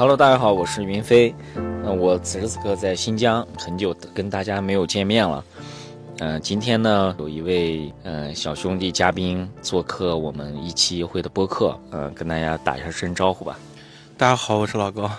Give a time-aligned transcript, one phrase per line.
[0.00, 1.34] Hello，大家好，我是云飞。
[1.54, 5.44] 那我此时此刻在新疆，很久跟大家没有见面了。
[6.20, 13.58] 嗯，今天呢，有一位嗯小兄弟嘉宾做客我们一期一会的播客，嗯，跟大家打一下声招呼吧。
[14.16, 15.10] 大家好，我是老高。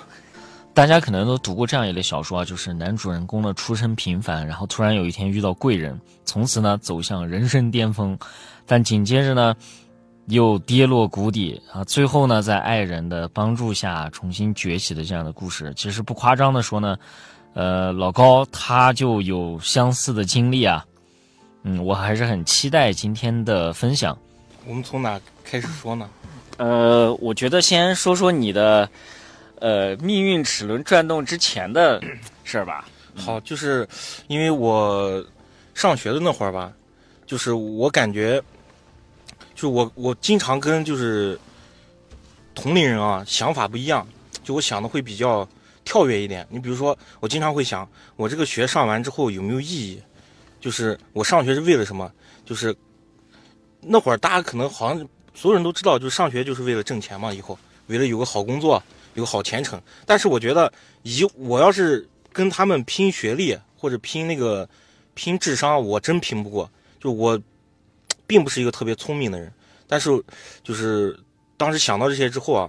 [0.74, 8.18] 大家可能都读过这样一类小说啊，就是男主人公的出身平凡，然后突然有一天遇到贵人，从此呢走向人生巅峰，
[8.66, 9.56] 但紧接着呢
[10.28, 15.74] 又跌落谷底啊，最后呢在爱人的帮助下重新崛起的这样的故事。
[15.76, 16.98] 其实不夸张的说呢，
[17.54, 20.86] 呃，老高他就有相似的经历啊。
[21.64, 24.18] 嗯，我还是很期待今天的分享。
[24.66, 26.10] 我们从哪开始说呢？
[26.58, 28.90] 呃，我觉得先说说你的。
[29.64, 32.02] 呃，命运齿轮转动之前的
[32.44, 32.88] 事儿吧。
[33.14, 33.88] 好，就是
[34.26, 35.24] 因为我
[35.76, 36.74] 上学的那会儿吧，
[37.28, 38.42] 就是我感觉，
[39.62, 41.40] 就我我经常跟就是
[42.56, 44.08] 同龄人啊想法不一样，
[44.44, 45.48] 就我想的会比较
[45.86, 46.48] 跳跃一点。
[46.50, 50.02] 你比如说，我经常会想，我这个学上完之后有没有意义？
[50.60, 52.12] 就是我上学是为了什么？
[52.44, 52.76] 就是
[53.82, 58.82] 那会儿大家可能好像所有人都知道，就是上学就是为了挣钱嘛，以后为了有个好工作。
[59.14, 60.72] 有个好前程，但是我觉得，
[61.04, 64.68] 以我要是跟他们拼学历或者拼那个
[65.16, 66.72] 拼智商，我真拼不过。
[66.98, 67.38] 就我，
[68.32, 69.52] 并不是一个特别聪明的人，
[69.88, 70.10] 但是
[70.64, 71.20] 就是
[71.58, 72.64] 当时想到这些之后啊，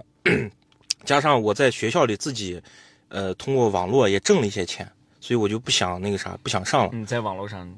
[1.05, 2.61] 加上我在学校里自己，
[3.07, 4.85] 呃，通过网络也挣了一些钱，
[5.21, 6.91] 所以我就不想那个啥，不想上了。
[6.91, 7.73] 你在网络上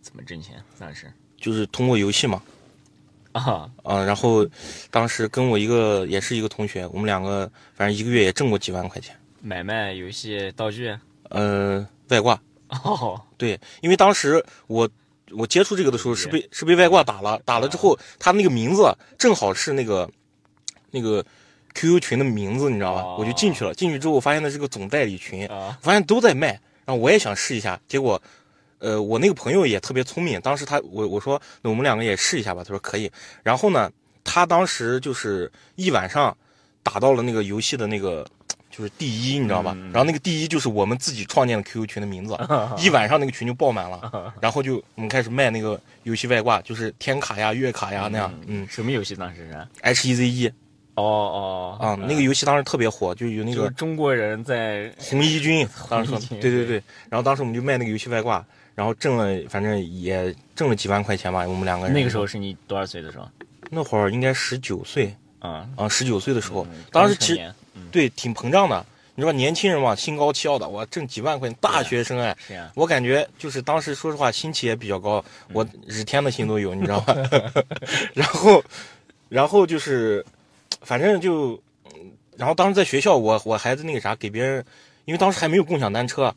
[0.00, 0.56] 怎么挣钱？
[0.78, 2.42] 当时就是通过游戏嘛。
[3.32, 4.02] 啊啊！
[4.04, 4.46] 然后，
[4.90, 9.14] 当时跟我一个也是一个同学，我们两个反正一个月也挣过几万块钱。
[9.42, 10.96] 买卖游戏道具？
[11.28, 12.40] 呃，外挂。
[12.68, 14.88] 哦，对，因为当时我
[15.36, 20.08] 我接触这个的时候是被是被外挂打了，打了之后他那个名字正好是那个
[20.90, 21.24] 那个
[21.74, 23.04] QQ 群的名字，你知道吧？
[23.18, 23.74] 我就进去了。
[23.74, 25.48] 进去之后，我发现那是个总代理群，
[25.80, 26.48] 发现都在卖，
[26.84, 28.20] 然后我也想试一下，结果。
[28.84, 33.08] 呃，我那个朋友也特别聪明，当时他我我说那我们两个也试一下吧，他说可以。
[33.44, 33.88] 然后呢，
[34.24, 36.36] 他当时就是一晚上
[36.82, 38.26] 打到了那个游戏的那个
[38.74, 39.76] 就是第一，你知道吧？
[39.92, 42.36] 然后那个第一就是我们自己创建的 QQ 群的名字，
[42.82, 44.32] 一晚上那个群就爆满了。
[44.40, 48.32] 然后就我们开始卖那个游戏外挂，就是天卡呀、月卡呀那样。
[48.46, 50.52] 嗯，什么游戏当时是？H E Z E。
[50.94, 56.82] 哦哦啊，那个游戏当时特别火，就有那个中国人在红衣军，当时对对对。
[57.08, 58.44] 然后当时我们就卖那个游戏外挂。
[58.74, 61.46] 然后挣了，反正也挣了几万块钱吧。
[61.46, 63.28] 我们两个人那个时候是你多少岁的时候？
[63.68, 67.54] 那会儿应该十九岁啊啊，十九岁的时候，当时其实
[67.92, 68.84] 对挺膨胀的。
[69.14, 72.34] 你知道年轻人嘛，心高气傲的，我挣几万块钱，大学生哎，
[72.74, 75.22] 我感觉就是当时说实话，心气也比较高，
[75.52, 77.14] 我日天的心都有，你知道吧？
[78.14, 78.64] 然后，
[79.28, 80.24] 然后就是，
[80.80, 81.60] 反正就，
[82.38, 84.64] 然后当时在学校，我我孩子那个啥给别人，
[85.04, 86.34] 因为当时还没有共享单车。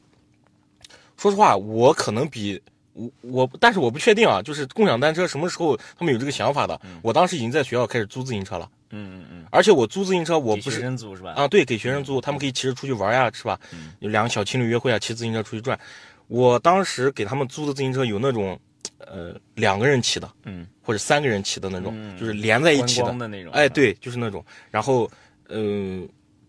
[1.15, 2.61] 说实话，我可能比
[2.91, 4.41] 我我，但是我不确定啊。
[4.41, 6.77] 就是共享单车什么时候他们有这个想法的？
[7.01, 8.69] 我当时已经在学校开始租自行车了。
[8.91, 9.45] 嗯嗯嗯。
[9.51, 11.31] 而且我租自行车，我不是学生租是吧？
[11.33, 13.59] 啊，对，给学生租，他们可以骑着出去玩呀，是吧？
[13.99, 15.79] 有两个小情侣约会啊，骑自行车出去转。
[16.27, 18.59] 我当时给他们租的自行车有那种，
[18.97, 23.53] 呃，两个人骑的，嗯，或者三个人骑的那种，就是连在一起的那种。
[23.53, 24.43] 哎，对，就是那种。
[24.71, 25.09] 然后，
[25.49, 26.07] 嗯，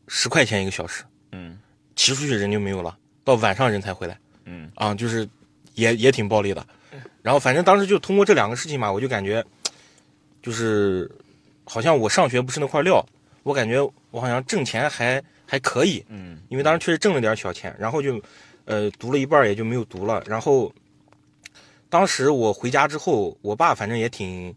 [0.09, 1.59] 十块钱一个小时，嗯，
[1.95, 4.19] 骑出去人就没有了，到晚上人才回来。
[4.47, 5.29] 嗯啊，就是
[5.75, 6.65] 也也挺暴力的，
[7.21, 9.45] 然后反正当时就通过这两个事情嘛，我就感觉
[10.41, 11.11] 就是
[11.67, 13.05] 好像我上学不是那块料，
[13.43, 18.19] 我感觉我好像挣钱还还可以，嗯，因为当时确实挣了点小钱，然后就
[18.65, 20.73] 呃读了一半也就没有读了，然后
[21.91, 24.55] 当时我回家之后，我爸反正也挺，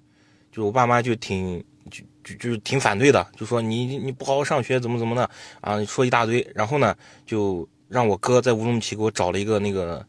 [0.51, 1.61] 就我爸妈就挺
[1.91, 5.29] 就就就是挺反对的，就说你你不好好上学怎么怎么的
[5.59, 6.95] 啊，说一大堆，然后呢
[7.25, 7.67] 就。
[7.89, 10.06] 让我哥在乌鲁木齐给我找了一个那个，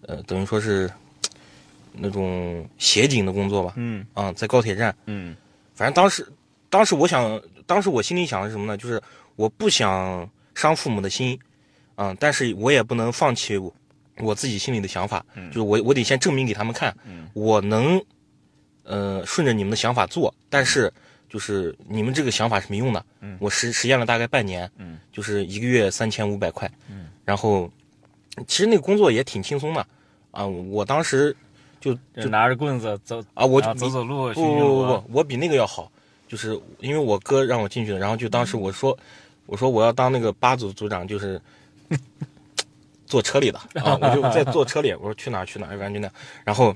[0.00, 0.90] 呃，等于说是
[1.92, 3.74] 那种协警的工作吧。
[3.76, 4.04] 嗯。
[4.14, 4.92] 啊，在高铁站。
[5.06, 5.36] 嗯。
[5.72, 6.26] 反正当时，
[6.70, 8.76] 当时我想，当时我心里想的是什么呢？
[8.76, 9.02] 就是
[9.36, 11.38] 我不想伤父母的心，
[11.96, 13.58] 啊，但是我也不能放弃
[14.18, 15.22] 我自己心里的想法。
[15.34, 15.48] 嗯。
[15.50, 16.96] 就是我，我得先证明给他们看，
[17.34, 18.02] 我能，
[18.84, 20.90] 呃，顺着你们的想法做，但是。
[21.32, 27.70] 就是你们这个想法是没用的，嗯，我实实验了大概半年，嗯，就是一个月三千五百块，嗯，然后
[28.48, 29.86] 其实那个工作也挺轻松的，
[30.32, 31.36] 啊，我当时
[31.80, 35.88] 就就拿着棍子走啊，我走走路，不不不不，我比那个要好，
[36.30, 38.96] 就是因为我哥让我进去的，然后就当时我说
[39.46, 41.40] 我说我要当那个八组组长，就是
[43.04, 46.08] 坐车里的啊，我就在坐车里，我说去哪去哪，反正就那，
[46.44, 46.72] 然后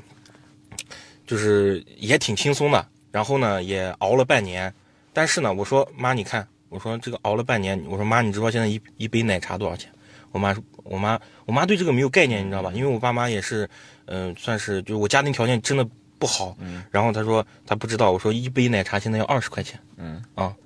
[1.25, 2.85] 就是也挺轻松的。
[3.13, 4.75] 然后呢，也熬了半年，
[5.13, 9.89] 但是呢，我说妈，你看我说这个熬了半年，我说妈，你知道现在一一杯奶茶多少钱？
[10.33, 11.17] 我妈说，我妈
[11.47, 12.73] 我妈对这个没有概念，你知道吧？
[12.75, 13.71] 因为我爸妈也是，
[14.07, 15.89] 嗯、算是就是我家庭条件真的
[16.25, 16.83] 不好，嗯。
[16.91, 20.25] 然后他说他不知道，我说一杯奶茶现在要二十块钱，嗯。
[20.35, 20.57] 啊，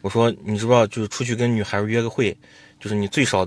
[0.00, 2.36] 我说你知不知道，就是出去跟女孩约个会，
[2.78, 3.44] 就是你最少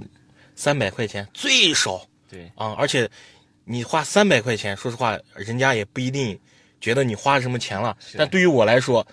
[0.53, 2.05] 三百块钱，最少。
[2.29, 3.09] 对，啊，而且
[3.63, 6.37] 你花三百块钱，说实话，人家也不一定
[6.81, 7.95] 觉得你花什么钱了。
[8.17, 9.05] 但对于我来说，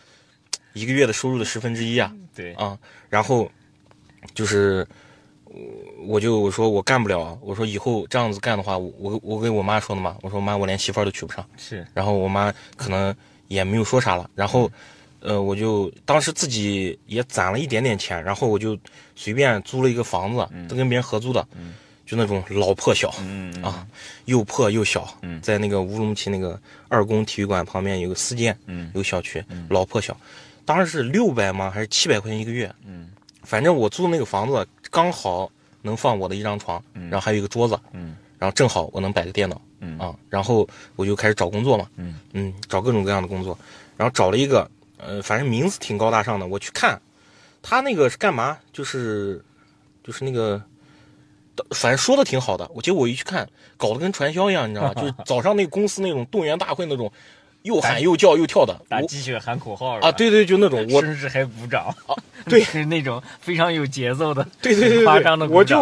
[0.72, 2.12] 一个月的收入的十分之一啊。
[2.34, 2.76] 对，啊！
[3.08, 3.50] 然后
[4.34, 4.86] 就是
[5.98, 11.44] 我我就我说我干不了啊，我说以后这样子干的话，我我我跟我妈说的嘛，我说妈，我连媳妇儿都娶不上。
[11.56, 13.14] 是，然后我妈可能
[13.48, 14.70] 也没有说啥了，然后，
[15.20, 18.78] 呃，我就当时自己也攒了一点点钱，然后我就
[19.16, 21.46] 随便租了一个房子，都跟别人合租的，
[22.06, 23.86] 就那种老破小，嗯啊，
[24.26, 26.58] 又破又小，嗯在那个乌鲁木齐那个
[26.88, 30.16] 二宫体育馆旁边有个四间，嗯有个小区，老破小，
[30.64, 31.70] 当时是六百吗？
[31.70, 32.72] 还是七百块钱一个月？
[32.86, 33.10] 嗯，
[33.42, 35.50] 反正我租的那个房子刚好
[35.82, 41.88] 能放我的一张床，然后还有一个桌子，嗯然后正好我能摆个电脑，嗯啊，然后我就开始找工作嘛，
[42.32, 43.58] 嗯找各种各样的工作，
[43.96, 47.00] 然后找了一个，呃，反正名字挺高大上的，我去看，
[47.62, 48.56] 他那个是干嘛？
[48.72, 49.44] 就是
[50.04, 50.62] 就是那个。
[51.70, 53.44] 反正说的挺好的，我结果我一去看，
[53.76, 54.94] 搞得跟传销一样，你知道吗？
[55.02, 57.12] 就是早上那个公司那种动员大会那种，
[57.68, 58.72] 又喊又叫又跳的。
[58.80, 61.94] 我打鸡血喊口号啊，，对对，就那种我甚至还鼓掌，
[62.48, 65.76] 对是那种非常有节奏的，对对对对 夸张的对，我就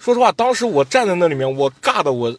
[0.00, 2.36] 说实话，当时我站在那里面，我尬的我，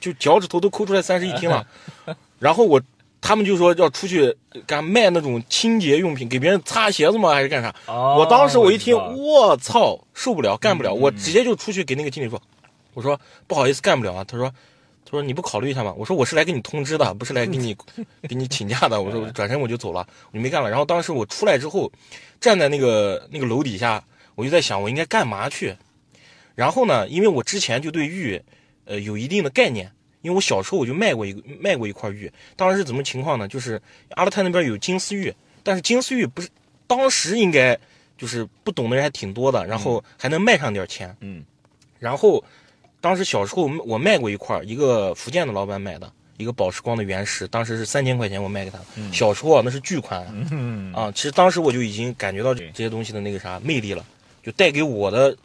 [0.00, 1.66] 就脚趾头都抠出来三室一厅了。
[2.40, 2.80] 然后我
[3.20, 4.34] 他们就说要出去
[4.66, 7.30] 干卖那种清洁用品，给别人擦鞋子吗？
[7.34, 7.74] 还是干啥？
[7.86, 12.40] 哦我当时我一听，我操，受不了，干不了，嗯我直接就出去给那个经理说，
[12.94, 14.24] 我说不好意思，干不了啊。
[14.24, 14.50] 他说。
[15.04, 17.76] 他说：“你不考虑一下吗？”我说：“我是来给你通知的，不是来给你
[18.28, 21.90] 给你请假的。”我说：“我转身我就走了，我就没干了。”然后当时我出来之后，
[22.40, 24.02] 站在那个那个楼底下，
[24.34, 25.76] 我就在想我应该干嘛去。
[26.54, 28.40] 然后呢，因为我之前就对玉，
[28.86, 29.90] 呃，有一定的概念，
[30.22, 32.32] 因为我小时候我就卖过一个卖过一块玉。
[32.56, 33.46] 当时是怎么情况呢？
[33.46, 33.80] 就是
[34.10, 36.48] 阿勒泰那边有金丝玉，但是金丝玉不是
[36.86, 37.78] 当时应该
[38.16, 41.14] 就是不懂的人还挺多的，然后还能卖上点钱。
[41.20, 41.44] 嗯
[41.98, 42.44] 然后
[43.04, 46.10] 当时小时候我卖过一块，一个福建的老板买的。
[46.38, 48.78] 一个宝石光的原石，当时是三千块钱，我卖给他。
[49.12, 54.02] 小时候啊，那是巨款啊，嗯啊，其实当时我就已经感觉到这这些东西的那个啥魅力了，
[54.42, 55.36] 就带给我的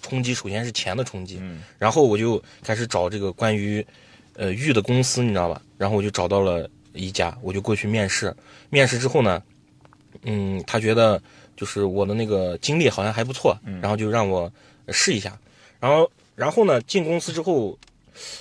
[0.00, 3.84] 冲击，首先是钱的冲击，嗯然后我就开始找这个关于
[4.36, 5.60] 呃玉的公司，你知道吧？
[5.76, 8.34] 然后我就找到了一家，我就过去面试。
[8.70, 9.42] 面试之后呢，
[10.22, 11.20] 嗯，他觉得
[11.56, 14.50] 就是我的那个经历好像还不错，然后就让我
[14.86, 15.36] 呃试一下。
[15.78, 17.76] 然后然后呢，进公司之后，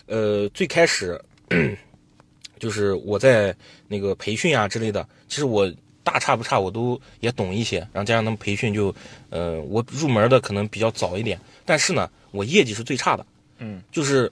[0.06, 1.20] 呃，最开始
[2.60, 3.56] 就是我在
[3.88, 5.68] 那个培训啊之类的，其实我
[6.04, 8.94] 大差不差我都也懂一些，然后加上他们培训就，
[9.32, 13.26] 呃，我入门的可能比较早一点，但是呢，我业绩是最差的，
[13.58, 14.32] 嗯，就是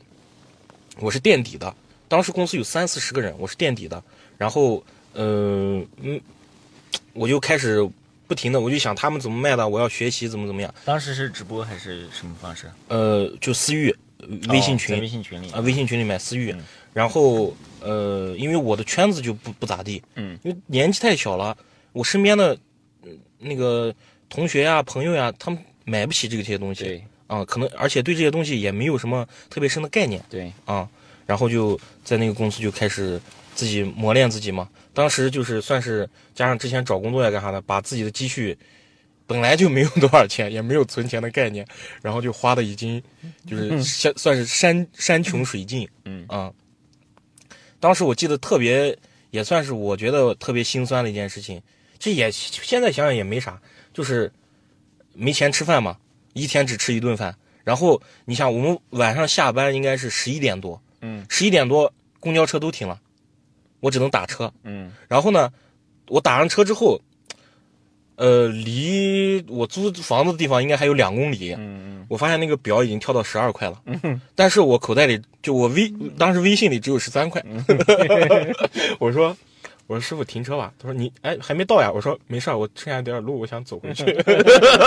[1.00, 1.76] 我是垫底的，
[2.08, 4.04] 当时公司有三四十个人，我是垫底的，
[4.38, 6.22] 然后，呃，嗯，
[7.14, 7.82] 我就开始
[8.28, 12.70] 不停的，我就想他们怎么卖的，我要学习怎么怎么样，当时是直播还是什么方式？
[12.88, 13.96] 呃，就私域，
[14.50, 15.50] 微信哦群，在微信群里。
[15.52, 16.64] 啊，微信群里买私域，嗯。
[16.94, 21.56] 然后呃，因为我的圈子就不不咋地，嗯，因为年纪太小了，
[21.92, 22.58] 我身边的
[23.04, 23.94] 嗯那个
[24.30, 26.84] 同学呀、朋友呀，他们买不起这个这些东西。
[26.84, 27.04] 对。
[27.28, 30.24] 啊，可能而且对这些东西也没有什么特别深的概念。
[30.30, 30.88] 对，啊，
[31.26, 33.20] 然后就在那个公司就开始
[33.56, 38.56] 自己磨练自己嘛，当时就是算是加上之前找工作呀干啥的，把自己的积蓄。
[39.28, 41.66] 本来就没有多少钱，也没有存钱的概念，
[42.04, 43.02] 然后就花的已经
[43.48, 46.54] 就是算算是山山穷水尽，嗯啊。
[47.80, 48.96] 当时我记得特别，
[49.32, 51.60] 也算是我觉得特别心酸的一件事情。
[51.98, 53.60] 这也现在想想也没啥，
[53.92, 54.32] 就是
[55.14, 55.98] 没钱吃饭嘛，
[56.34, 57.36] 一天只吃一顿饭。
[57.64, 63.02] 然后你想，我们晚上下班应该是十一点多，嗯十一点多公交车都停了，
[63.80, 64.52] 我只能打车。
[64.64, 65.52] 嗯然后呢，
[66.08, 67.00] 我打上车之后，
[68.16, 71.54] 呃，离我租房子的地方应该还有两公里。
[71.58, 73.82] 嗯我发现那个表已经跳到十二块了，
[74.36, 77.44] 但是我口袋里就我微当时微信里只有十三块。
[79.00, 79.36] 我说
[79.88, 84.06] 我说师傅停车吧，他说你哎还没到呀，我说没事儿，我剩下点路，我想走回去，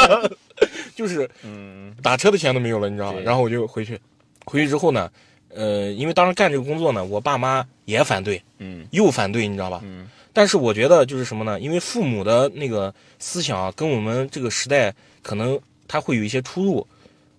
[0.95, 3.19] 就是嗯打车的钱都没有了，你知道吗？
[3.25, 3.99] 然后我就回去，
[4.45, 5.11] 回去之后呢，
[5.55, 9.81] 呃，因为当时干这个工作呢，我爸妈也反对，嗯又反对，你知道吧？
[9.85, 11.59] 嗯但是我觉得就是什么呢？
[11.59, 16.87] 因为父母的那个思想啊，跟我们这个时代可能他会有一些出入，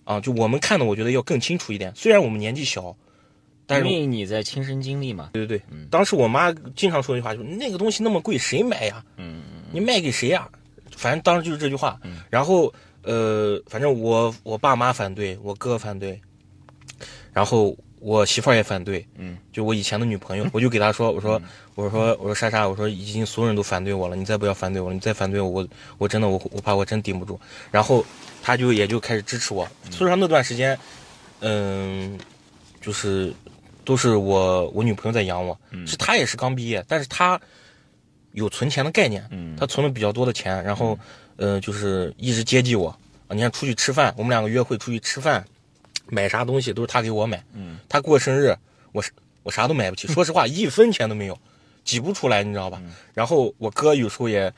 [0.04, 1.94] 啊，就我们看的，我觉得要更清楚一点。
[1.96, 2.94] 虽然我们年纪小，
[3.66, 9.02] 但是因为你在亲身经历嘛，对对对，嗯当时我妈经常说一句话，就是那个东西那么贵，谁买呀？
[9.16, 10.50] 嗯你卖给谁呀？
[10.98, 11.98] 反正当时就是这句话。
[12.30, 12.74] 然后
[13.04, 16.20] 呃，反正我我爸妈反对，我哥反对，
[17.32, 21.42] 然后我媳妇儿也反对，嗯，就我以前的女朋友，我就给她说，我说
[21.76, 27.40] 我说我说莎莎，我说已经所有人都反对我了，你再不要反对我了，你再反对我，我我真的我我怕我真顶不住。
[27.72, 28.06] 然后
[28.42, 30.78] 她就也就开始支持我，所以说那段时间，
[31.42, 32.18] 嗯，
[32.80, 33.34] 就是
[33.84, 37.40] 都是我我女朋友在养我，是她也是刚毕业，但是她
[38.32, 39.56] 有存钱的概念，嗯。
[39.58, 40.98] 她存了比较多的钱，然后
[41.36, 42.90] 呃就是一直接济我。
[43.28, 45.46] 啊，你看出去吃饭，我们两个约会出去吃饭，
[46.10, 48.56] 买啥东西都是他给我买，嗯，他过生日，
[48.92, 49.12] 我是
[49.44, 51.38] 我啥都买不起，说实话 一分钱都没有，
[51.84, 52.82] 挤不出来，你知道吧？
[53.14, 54.52] 然后我哥有时候也。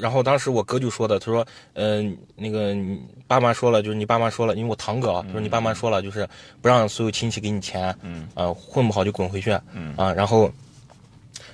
[0.00, 6.26] 然后当时我哥就说的，他说，嗯、那个你爸妈说了，就是你爸妈说了，因为我堂哥啊，他说你爸妈说了，就是
[6.62, 10.50] 不让所有亲戚给你钱，嗯，啊、混不好就滚回去，嗯啊，然后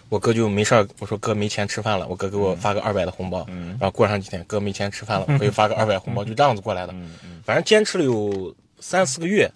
[0.09, 3.71] 我哥就没事儿，我说哥没钱吃饭了，我哥给我发个二百的红包，嗯。
[3.71, 7.11] 然后过上几天哥没钱吃饭了，我又发个二百红包，就这样子过来的，嗯。
[7.25, 7.43] 嗯。
[7.45, 9.51] 反正坚持了有三四个月，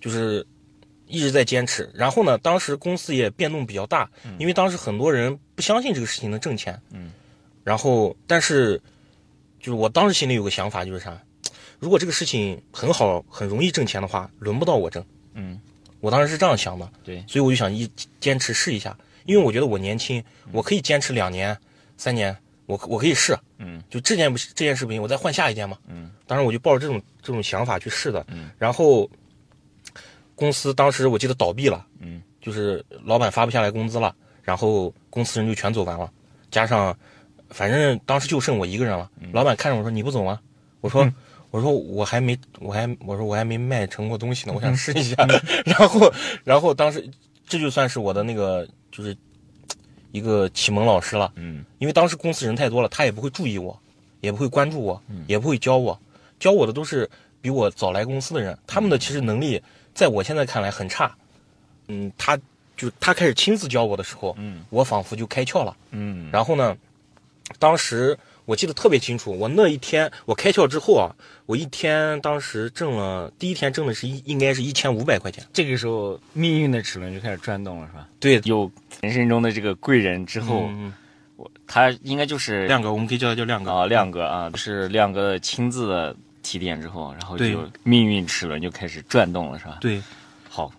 [0.00, 0.46] 就是
[1.06, 1.90] 一直在坚持。
[1.94, 6.80] 然后呢，当时公司也变动比较大，因为当时很多人不相信这个事情能挣钱。
[6.90, 7.10] 嗯。
[7.64, 8.80] 然后，但是，
[9.60, 11.16] 就是我当时心里有个想法，就是啥？
[11.78, 15.04] 如果这个事情很好、很容易挣钱的话，轮不到我挣。
[15.34, 15.60] 嗯，
[16.00, 21.56] 我当时是这样想的，对，所以我就想一坚持试一下，因为我觉得我年轻，我可以坚持两年、
[21.96, 22.36] 三年，
[22.66, 23.36] 我我可以试。
[23.58, 25.78] 嗯，就这件不这件事不行，我再换下一件嘛。
[25.86, 28.24] 嗯，当时我就抱着这种这种想法去试的。
[28.28, 29.08] 嗯，然后
[30.34, 31.86] 公司当时我记得倒闭了。
[32.00, 36.10] 嗯，就是老板发不下来工资了，然后公司人就全走完了，
[36.50, 36.96] 加上
[37.50, 39.10] 反正当时就剩我一个人了。
[39.32, 40.40] 老板看着我说：“你不走吗？”
[40.80, 41.08] 我说
[41.52, 45.14] ：“我说我还没我还我说我还没卖成过东西呢，我想试一下。
[45.64, 47.08] 然后然后当时
[47.46, 49.16] 这就算是我的那个就是
[50.12, 51.32] 一个启蒙老师了。
[51.34, 53.76] 嗯因为当时公司人太多了，他也不会注意我，
[54.20, 55.98] 也不会关注我，也不会教我，
[56.38, 59.60] 教我的都是比我早来公司的人，他们的其实能力
[59.92, 61.12] 在我现在看来很差。
[61.88, 62.38] 嗯，他
[62.76, 65.76] 就他开始亲自教我的时候，嗯我仿佛就开窍了。
[65.90, 66.76] 嗯然后呢，
[67.58, 71.14] 当时我记得特别清楚，我那一天我开窍之后啊，
[71.46, 75.44] 我一天当时挣了，第一天挣的是一应该是一千五百块钱。
[75.52, 78.08] 这个时候命运的齿轮就开始转动了，是吧？
[78.18, 78.70] 对，有
[79.00, 80.92] 人生中的这个贵人之后，嗯，
[81.36, 83.70] 我他应该就是亮哥，我们可以叫他叫亮哥。
[83.70, 89.78] 啊，亮哥啊，是亮哥亲自的提点之后，然后对就命运齿轮就开始转动了，是吧？
[89.80, 90.02] 对，
[90.48, 90.72] 好，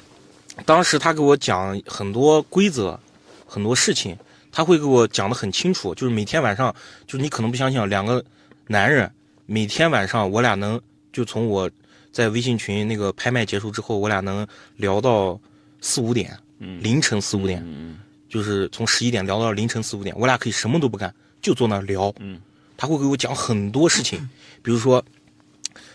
[0.65, 3.00] 当时他给我讲很多规则，
[3.48, 4.17] 很多事情，
[4.53, 5.93] 他会给我讲的很清楚。
[5.95, 6.74] 就是每天晚上，
[7.05, 8.24] 就是你可能不相信啊，两个
[8.67, 9.12] 男人
[9.45, 10.79] 每天晚上我俩能
[11.12, 11.69] 就从我
[12.12, 15.38] 在微信群那个拍卖结束之后，我俩能聊到
[15.81, 22.13] 四五点，嗯凌晨四五点，嗯就是从十一点聊到凌晨四五点，我俩可以什么都不干，就坐那儿聊。
[22.19, 22.39] 嗯，
[22.77, 24.29] 他会给我讲很多事情，
[24.62, 25.03] 比如说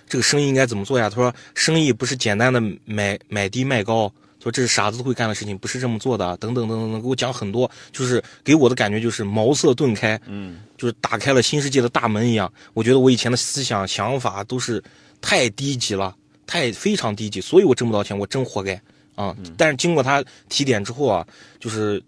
[0.09, 1.09] 这个生意应该怎么做呀？
[1.09, 4.13] 他说生意不是简单的买买低卖高，
[4.43, 12.53] 说这是傻子都会干的事情，不是这么做的，等等等等等，给我讲很多，就是给我的感觉就是茅塞顿开，嗯就是打开了新世界的大门一样。
[12.75, 14.83] 我觉得我以前的思想想法都是
[15.21, 16.15] 太低级了，
[16.47, 18.81] 太非常低级，所以我挣不到钱，我真活该
[19.17, 19.37] 啊！
[19.57, 21.27] 但是经过他提点之后啊，
[21.59, 22.01] 就是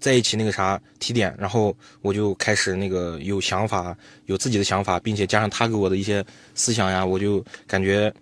[0.00, 6.24] 在一起那个啥提点，然后我就开始那个有想法，有自己的想法，并且加上他给我的一些
[6.56, 8.12] 思想呀，我就感觉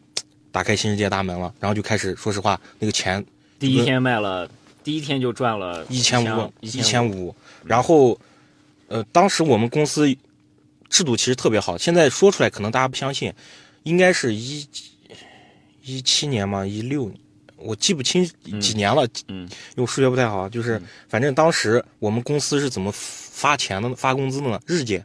[0.53, 1.55] 打开新世界大门了。
[1.59, 3.25] 然后就开始，说实话，那个钱
[3.59, 4.49] 第一天卖了，
[4.85, 7.35] 第一天就赚了一千五，一一千五。
[7.65, 8.19] 然后，
[8.89, 10.07] 呃，当时我们公司
[10.89, 13.33] 制度其实特别好，现在说出来可能大家不相信，
[13.83, 14.67] 应该是一
[15.83, 17.11] 一七年嘛，一六，
[17.57, 18.25] 我记不清
[18.61, 23.95] 几年了，嗯因为我数学不太好，就是反正当时我们公司是怎么发钱的呢？
[23.97, 24.61] 发工资的呢？
[24.67, 25.05] 日结，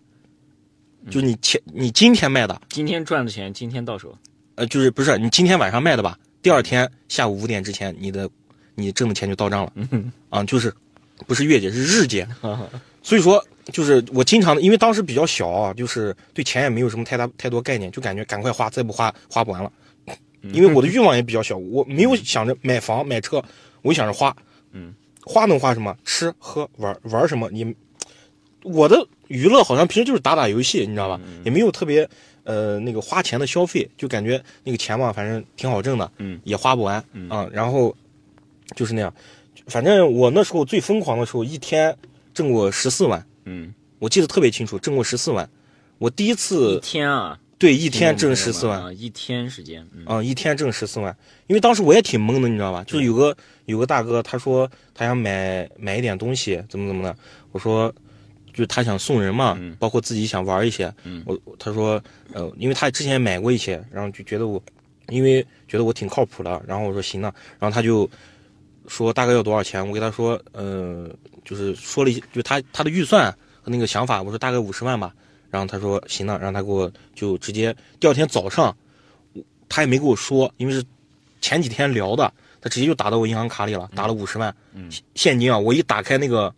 [1.09, 4.15] 就你前你今天卖的，今天赚的钱今天到手，
[4.55, 6.19] 呃，就是不是你今天晚上卖的吧？
[6.43, 8.29] 第二天下午五点之前，你的
[8.75, 9.73] 你挣的钱就到账了。
[10.29, 10.73] 啊，就是
[11.27, 12.27] 不是月结是日结。
[13.03, 19.71] 所以说，就是我经常的，因为当时比较小啊，就是对钱也没有什么太大太多概念，就感觉赶快花，再不花花不完了。
[20.53, 23.43] 因为我的欲望也比较小，我没有想着买房买车，
[23.81, 24.35] 我就想着花。
[24.71, 25.95] 嗯，花能花什么？
[26.03, 27.49] 吃喝玩玩什么？
[27.51, 27.75] 你
[28.63, 31.19] 我的娱乐好像平时就是打打游戏，你知道吧？
[31.43, 32.07] 也没有特别
[32.43, 37.95] 呃那个花钱的消费，就感觉那个钱嘛，反正挺好挣的，嗯，也花不完，嗯啊，然后
[38.75, 39.13] 就是那样。
[39.67, 41.95] 反正我那时候最疯狂的时候，一天
[42.33, 45.47] 挣过十四万，嗯，我记得特别清楚，挣过十四万。
[45.97, 52.83] 我第一一次天啊，对一天挣十四万，啊，一天时间，嗯啊、一天挣十四万，因为当时我也挺懵的，你知道吧？
[52.85, 57.15] 就是有个有个大哥，他说他想买买一点东西，怎么怎么的，
[57.51, 57.93] 我说
[58.51, 60.91] 就是他想送人嘛，嗯包括自己想玩一些。
[61.03, 62.01] 嗯我他说，
[62.33, 64.61] 呃，因为他之前买过一些，然后就觉得我，
[65.09, 68.09] 因为觉得我挺靠谱的，然后我说行了，然后他就
[68.91, 71.09] 说大概要多少钱，我给他说，呃，
[71.45, 73.31] 就是说了一，就他他的预算
[73.61, 75.13] 和那个想法，我说大概五十万吧，
[75.49, 78.75] 然后他说行了，让他给我就直接第二天早上，
[79.69, 80.83] 他也没跟我说，因为是
[81.39, 86.53] 前几天聊的，他直接就打到我银行卡里了，打了五十万，嗯现金啊，我一打开那个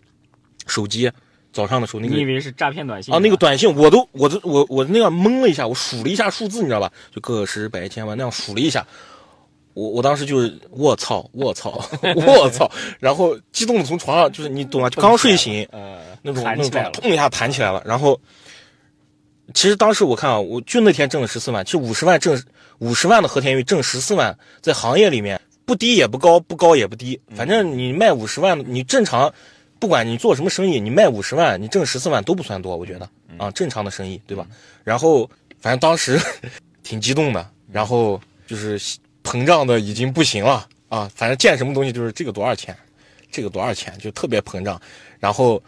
[0.65, 1.11] 手机，
[1.51, 6.91] 早上的时候那个你以为是诈骗短信啊，那个短短信我都我都我我那样懵了一下，我数了一下数字，你知道吧？
[7.13, 8.83] 就个十百千万那样数了一下，
[9.73, 11.83] 我我当时就是我操我操
[12.15, 14.89] 我操，然后激动的从床上就是你懂吗？
[14.89, 18.19] 就刚睡醒呃那种那种砰一下弹起来了，然后
[19.53, 22.41] 其实当时我看啊，我就那天挣了十四万，其实五十万挣
[22.79, 29.33] 五十万的和田玉挣十四万，在行业里面不低也不高，不高也不低，反正你卖五十万，你正常。
[29.79, 34.47] 不管你做什么生意，你卖五十万，你挣十四万都不算多，我觉得啊，正常的生意，对吧？
[34.81, 36.17] 然后反正当时
[36.83, 38.79] 挺激动的，然后就是
[39.23, 42.75] 膨胀的已经不行了啊，反正见什么东西就是这个多少钱，
[43.31, 44.79] 这个多少钱，就特别膨胀。
[45.19, 45.61] 然后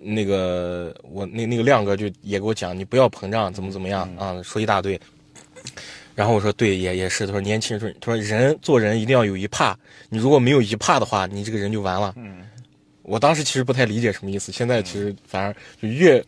[0.00, 5.00] 那个我那那个亮哥就也给我讲，你不要膨胀，怎么怎么样啊，说一大堆。
[6.14, 9.76] 然后我说对，也也是，他说年轻人说，他说人做人一定要有一怕，
[10.08, 12.14] 你如果没有一怕的话，你这个人就完了。
[12.16, 12.44] 嗯
[13.02, 16.22] 我当时其实不太理解什么意思，现在其实反而就越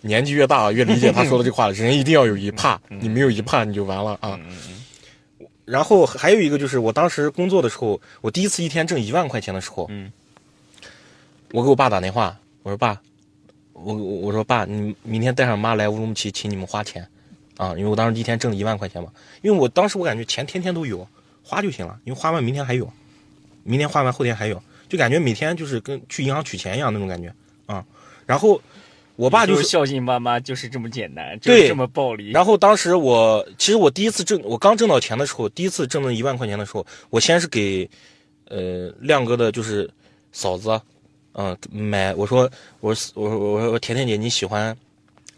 [0.00, 1.70] 年纪越大，越理解他说的这话。
[1.72, 4.36] 人一定要有一怕，你没有一怕你就完了啊。
[4.42, 4.75] 嗯嗯
[5.66, 10.10] 然后还有一个就是我当时工作的时候，我第一次一天挣一万块钱的时候，嗯，
[11.52, 12.98] 我给我爸打电话，我说爸，
[13.72, 17.06] 我我我说爸，你明天带上妈来乌鲁木齐，请你们花钱，
[17.56, 21.06] 啊，因为我当时第一天挣了一万块钱嘛，因为我当时我感觉钱天天都有，
[21.42, 22.90] 花就行了，因为花完明天还有，
[23.64, 27.34] 明天花完后天还有，就感觉每天就是跟去银行取钱一样那种感觉。
[27.66, 27.84] 啊。
[28.24, 28.60] 然后
[29.16, 32.30] 我爸就是孝敬妈妈就是这么简单，就这么暴力。
[32.30, 37.88] 然后当时我其实我第一次挣，我刚挣到钱的时候，第一次挣了一万块钱的时候，我先是给
[38.48, 39.90] 呃亮哥的就是
[40.32, 40.78] 嫂子，
[41.32, 42.48] 嗯、买我说
[42.80, 44.76] 我说我说我说甜甜姐你喜欢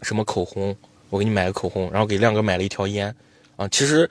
[0.01, 0.75] 什么口红，
[1.09, 3.13] 我给你买个口红，然后给亮哥买了一条烟，
[3.55, 4.09] 啊，其实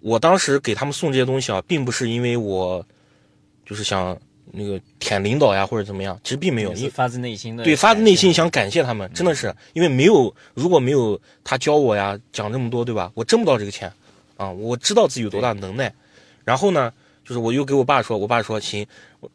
[0.00, 2.84] 我当时给他们送这些东西啊，并不是因为我
[3.64, 4.18] 就是想
[4.52, 13.10] 那个舔领导呀或者怎么样，其实并没有，你发自内心的，对，发自内心想感谢他们，真的是因为没有，如果没有他教我呀，讲这么多，对吧？
[13.14, 13.92] 我挣不到这个钱，
[14.36, 15.92] 啊，我知道自己有多大能耐。
[16.44, 16.92] 然后呢，
[17.24, 18.86] 就是我又给我爸说，我爸说行，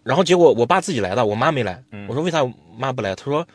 [0.04, 1.84] 然后结果我爸自己来的，我妈没来。
[2.08, 2.40] 我说为啥
[2.78, 3.14] 妈不来？
[3.14, 3.46] 他说，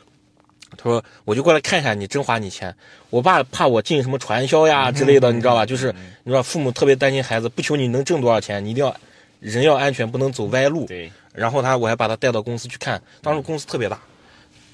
[0.77, 2.75] 他说我就过来看一下你，真花你钱。
[3.09, 5.65] 我爸怕我进什么传销呀之类的，你知道吧？
[5.65, 5.91] 就是
[6.23, 8.95] 你知道父母特别担心孩子，不求你能挣多少钱，你一定要
[9.41, 10.85] 人要安全，不能走歪路。
[10.87, 14.01] 对，然后他我还把他带到公司去看，当时公司特别大，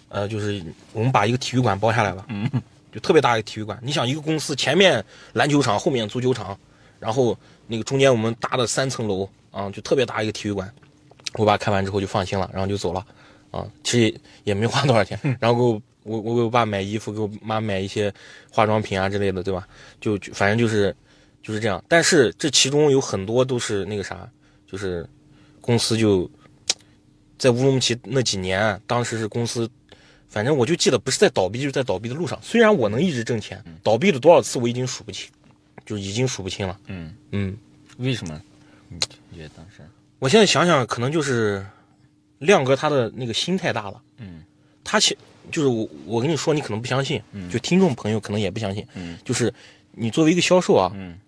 [0.08, 2.48] 呃，就是我们把一个体育馆包下来了，嗯，
[2.92, 3.78] 就特别大一个体育馆。
[3.82, 6.56] 你想一个公司前面篮球场，后面足球场，
[7.00, 10.72] 然后那个中间我们搭的三层楼啊，就特别大一个体育馆。
[11.34, 13.04] 我爸看完之后就放心了，然后就走了，
[13.50, 18.12] 啊，其实也也没花多少钱，然后给我我我给我爸买衣服，给我妈买一些
[18.50, 19.66] 化妆品啊之类的，对吧？
[20.00, 20.94] 就就反正就是
[21.42, 21.82] 就是这样。
[21.88, 24.28] 但是这其中有很多都是那个啥，
[24.70, 25.08] 就是
[25.60, 26.30] 公司就
[27.42, 29.68] 在乌鲁木齐那几年，当时是公司，
[30.28, 32.38] 反正我就记得不是在倒闭，就是在倒闭的路上。
[32.40, 35.28] 虽然我能一直挣钱，倒闭了多少次我已经数不清，
[35.84, 36.78] 就已经数不清了。
[36.86, 37.56] 嗯，嗯，
[37.98, 38.40] 为什么？
[38.88, 39.82] 你觉得当时？
[40.20, 41.66] 我现在想想，可能就是
[42.38, 44.00] 亮哥他的那个心太大了。
[44.18, 44.44] 嗯
[44.84, 45.18] 他其
[45.50, 49.52] 就是我，我跟你说，你可能不相信，嗯就听众朋友可能也不相信，嗯就是
[49.90, 51.18] 你作为一个销售啊，嗯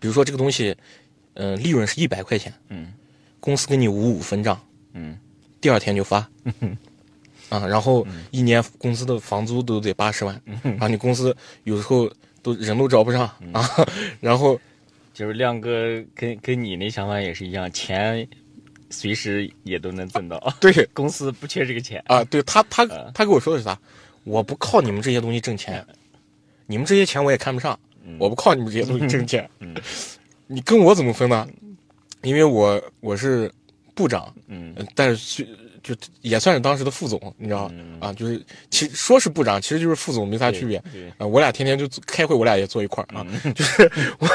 [0.00, 0.74] 比如说这个东西，
[1.34, 2.94] 呃，利润是一百块钱，嗯
[3.40, 4.69] 公司给你五五分账，嗯
[5.60, 6.18] 第二天就发，
[7.50, 12.10] 啊，然后一年公司的房租都得八十万，然后你公司有时候
[12.42, 13.22] 都人都招不上。
[13.52, 13.68] 啊，
[14.20, 14.58] 然后
[15.12, 18.26] 就是亮哥跟跟你那想法也是一样，钱
[18.90, 20.72] 随时也都能挣到，对。
[20.94, 22.02] 公司不缺这个钱。
[22.06, 23.78] 啊，对他他呃他跟我说的是啥？
[24.24, 25.84] 我不靠你们这些东西挣钱，
[26.66, 27.78] 你们这些钱我也看不上，
[28.18, 29.74] 我不靠你们这些东西挣钱，嗯。
[30.46, 31.46] 你跟我怎么分呢？
[32.22, 33.50] 因为我我是
[33.94, 35.48] 部长，嗯呃但是是
[35.82, 37.74] 就也算是当时的副总，你知道吗？
[37.74, 40.82] 嗯啊，就是其实说是部长，其实就是副总，没啥区别。
[40.92, 44.28] 对，啊，我俩天天就开会，我俩也坐一块儿啊，就是我，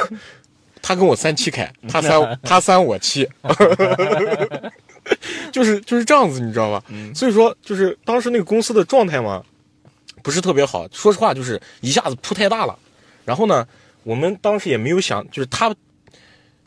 [0.81, 3.27] 他跟我三七开， 他三他三我七，
[5.51, 6.83] 就是就是这样子，你知道吧？
[7.13, 9.43] 所以说，就是当时那个公司的状态嘛，
[10.23, 10.87] 不是特别好。
[10.91, 12.77] 说实话，就是一下子铺太大了。
[13.23, 13.65] 然后呢，
[14.03, 15.73] 我们当时也没有想，就是他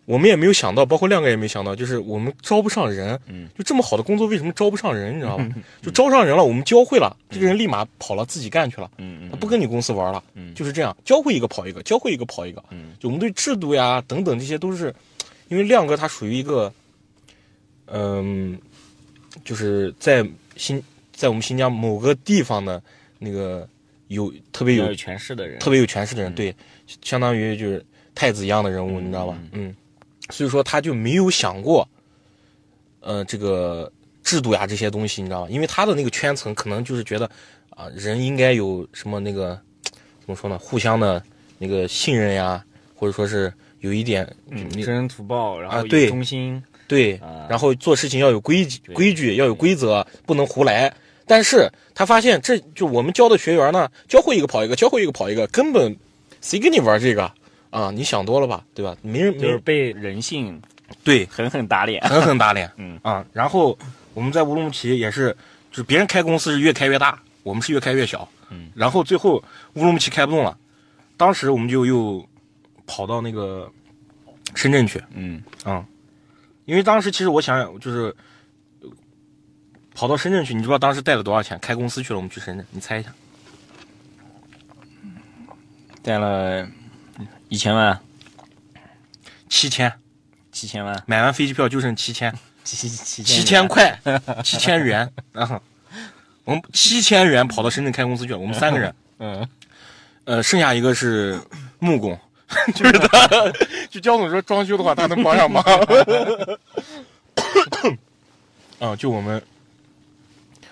[0.09, 5.15] 我们也没有想到，包括亮哥也没想到，就是我们招不上人，嗯，就这么好的工作为什么招不上人？
[5.15, 5.47] 你知道吧？
[5.83, 10.55] 就招上人了，我们教会了，这个人立马跑了自己干去了，嗯他不跟你公司玩了，嗯。
[10.55, 12.95] 就是这样，教会一个跑一个，教会一个跑一个，嗯。
[12.99, 14.95] 就我们对制度呀等等这些都是，
[15.49, 16.73] 因为亮哥他属于一个，
[17.85, 18.59] 嗯，
[19.45, 22.83] 就是在新在我们新疆某个地方的
[23.19, 23.69] 那个
[24.07, 26.55] 有特别有权势的人，特别有权势的人，嗯对，
[27.03, 29.05] 相当于就是太子一样的人物，嗯。
[29.05, 29.39] 你知道吧？
[29.53, 29.77] 嗯，
[30.31, 31.89] 所以说他就没有想过，
[33.01, 33.91] 呃，这个
[34.23, 35.49] 制度呀这些东西，你知道吗？
[35.51, 37.29] 因为他的那个圈层可能就是觉得
[37.71, 41.23] 啊、人应该有什么那个怎么说呢，互相的
[41.59, 42.65] 那个信任呀，
[42.95, 50.93] 或者说是有一点，嗯，你知恩图报，然后对忠心，对啊，然后做事情要有规矩规矩，要有规则，不能胡来。
[51.25, 55.97] 但是他发现，这就我们教的学员呢，教会一个跑一个，教会一个跑一个，根本
[56.41, 57.31] 谁跟你玩这个
[57.71, 57.91] 啊？
[57.91, 58.97] 你想多了吧，对吧？
[59.03, 60.61] 没人就是被人性
[61.05, 62.03] 对，狠狠打脸。
[62.09, 62.71] 狠狠打脸。
[62.77, 63.79] 嗯啊，然后
[64.15, 65.37] 我们在乌鲁木齐也是，
[65.71, 68.29] 就是别人开公司是越开越大，我们是越开越小。
[68.51, 69.43] 嗯，然后最后
[69.75, 70.57] 乌鲁木齐开不动了，
[71.17, 72.27] 当时我们就又
[72.87, 73.71] 跑到那个
[74.55, 75.03] 深圳去。
[75.13, 75.85] 嗯啊、
[76.65, 78.15] 因为当时其实我想想，就是
[78.81, 78.89] 呃
[79.95, 81.59] 跑到深圳去，你知道当时带了多少钱？
[81.59, 83.13] 开公司去了，我们去深圳，你猜一下？
[86.03, 86.67] 带了
[87.49, 87.99] 一千万、
[89.49, 89.93] 七千，
[90.53, 92.33] 七千万、买完飞机票就剩七千，
[92.65, 93.99] 七 七七千块，
[94.45, 95.11] 七千元。
[95.33, 95.61] 啊！
[96.45, 99.49] 我们七千元跑到深圳开公司去了，我们三个人， 嗯。
[100.25, 101.41] 呃，剩下一个是
[101.79, 102.19] 木工，
[102.77, 103.27] 就是他，
[103.89, 105.65] 就焦总说装修的话，他能帮上忙。
[108.79, 109.43] 啊，就我们，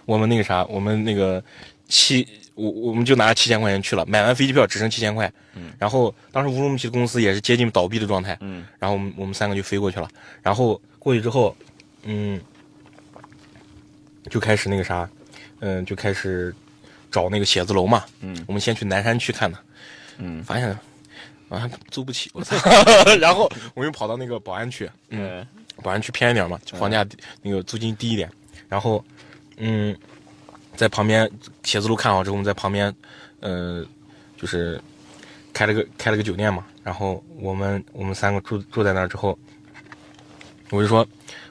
[0.04, 1.42] 我们那个啥，我们那个
[1.88, 5.32] 七，我我们就拿七千块钱去了，买完飞机票只剩七千块。
[5.54, 5.72] 嗯。
[5.78, 10.08] 然后当时乌鲁木齐公司也是接近倒闭的状态，嗯然后我们我们三个就飞过去了。
[10.42, 11.56] 然后过去之后，
[12.02, 12.40] 嗯，
[14.30, 15.08] 就开始那个啥，
[15.60, 16.54] 嗯，就开始
[17.10, 18.04] 找那个写字楼嘛。
[18.20, 19.58] 嗯我们先去南山区看的，
[20.18, 20.68] 嗯发现
[21.48, 22.56] 啊租不起，我操！
[23.20, 25.46] 然后我们又跑到那个宝安区，嗯，嗯
[25.82, 28.30] 宝安区偏一点嘛，就房价低那个租金低一点。
[28.68, 29.04] 然后，
[29.58, 29.96] 嗯，
[30.76, 31.28] 在旁边
[31.64, 32.94] 写字楼看好之后，我们在旁边，
[33.40, 33.84] 呃，
[34.36, 34.80] 就是
[35.52, 36.64] 开了个开了个酒店嘛。
[36.84, 39.36] 然后我们我们三个住住在那儿之后，
[40.70, 41.06] 我就说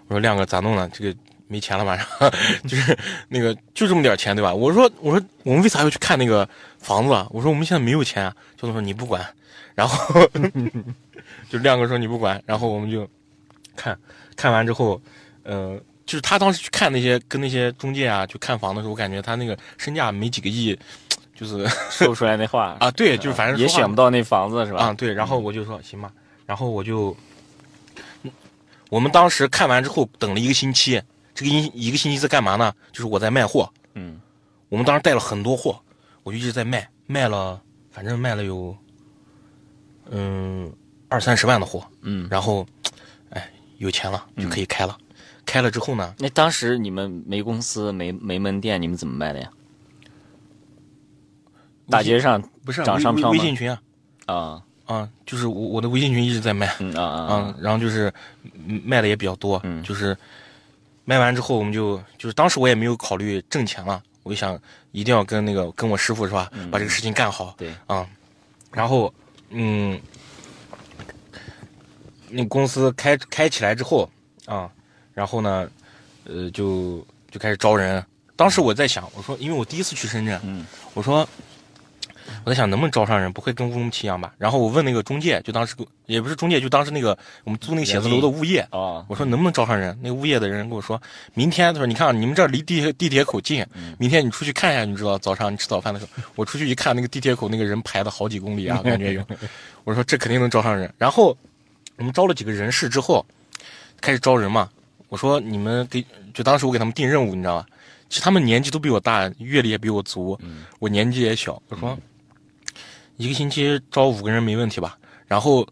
[0.07, 0.89] 我说亮哥咋弄呢？
[0.93, 2.07] 这个没钱了晚上，
[2.67, 4.53] 就是 那个就这么点钱对吧？
[4.53, 6.47] 我说我说我们为啥要去看那个
[6.79, 7.27] 房子啊？
[7.31, 8.35] 我说我们现在没有钱啊。
[8.55, 9.25] 教授说你不管，
[9.75, 10.27] 然后
[11.49, 13.07] 就亮哥说你不管，然后我们就
[13.75, 13.97] 看
[14.37, 15.01] 看完之后，
[15.43, 20.77] 呃，就是他当时去看那些跟那些中介啊去看房的时候，我感觉他那个身价没几个亿，
[21.33, 24.79] 就是 说不出来那话啊，对，就是反正也选不到那房子是吧？
[24.85, 26.11] 啊，对，然后我就说行吧，
[26.45, 27.15] 然后我就，
[28.23, 28.31] 嗯
[28.89, 31.01] 我们当时看完之后等了一个星期，
[31.33, 32.71] 这个一一个星期在干嘛呢？
[32.91, 34.21] 就是我在卖货，嗯
[34.69, 35.79] 我们当时带了很多货，
[36.23, 37.59] 我就一直在卖，卖了
[37.91, 38.75] 反正卖了有，
[40.11, 40.71] 嗯
[41.09, 42.27] 二三十万的货，嗯。
[42.29, 42.65] 然后，
[43.31, 44.97] 哎，有钱了就可以开了，
[45.55, 49.49] 开了之后呢，那当时你们没公司没没门店，你们怎么卖的呀？
[51.89, 53.31] 大街上不是涨上票吗？
[53.31, 53.81] 微信群啊。
[54.25, 58.13] 啊，啊，就是我我的微信群一直在卖，嗯啊啊然后就是
[58.67, 59.81] 嗯卖的也比较多，嗯。
[59.81, 60.17] 就是
[61.05, 64.59] 卖完之后，我们就就是当时我也没有考虑挣钱了，我就想
[64.91, 66.69] 一定要跟那个跟我师傅是吧，嗯。
[66.69, 67.55] 把这个事情干好。
[67.57, 68.05] 对，啊，
[68.73, 69.13] 然后
[69.51, 69.97] 嗯，
[72.29, 74.09] 那公司开开起来之后
[74.47, 74.69] 啊，
[75.15, 75.67] 然后呢，
[76.25, 78.05] 呃，就就开始招人。
[78.35, 81.27] 当时我在想，我说，因为我第一次去深圳，嗯我说
[82.43, 84.33] 我在想能不能招上人，不会跟乌鲁木齐一样吧？
[84.37, 85.73] 然后我问那个中介，就当时
[86.05, 89.97] 也不是中介，就当时那个我们租那个写字楼的物业，啊，我说能不能招上人？
[90.01, 91.01] 那个物业的人跟我说，
[91.33, 99.23] 明天他说你看啊你们这儿离地铁地铁口近，嗯明天你出去看一下，你知道早上你吃早饭的时候，我出去一看，那个地铁口那个人排的好几公里啊，感觉有。
[99.85, 100.93] 我说这肯定能招上人。
[100.97, 101.37] 然后
[101.95, 103.25] 我们招了几个人事之后，
[104.01, 104.69] 开始招人嘛。
[105.15, 107.65] 我说你们给，就当时我给他们定任务，你知道吧？
[108.09, 111.61] 其实他们年纪都比我大，阅历也比我足，嗯我年纪也小。
[111.69, 111.97] 我说
[113.15, 114.97] 一个星期招五个人没问题吧？
[115.25, 115.65] 然后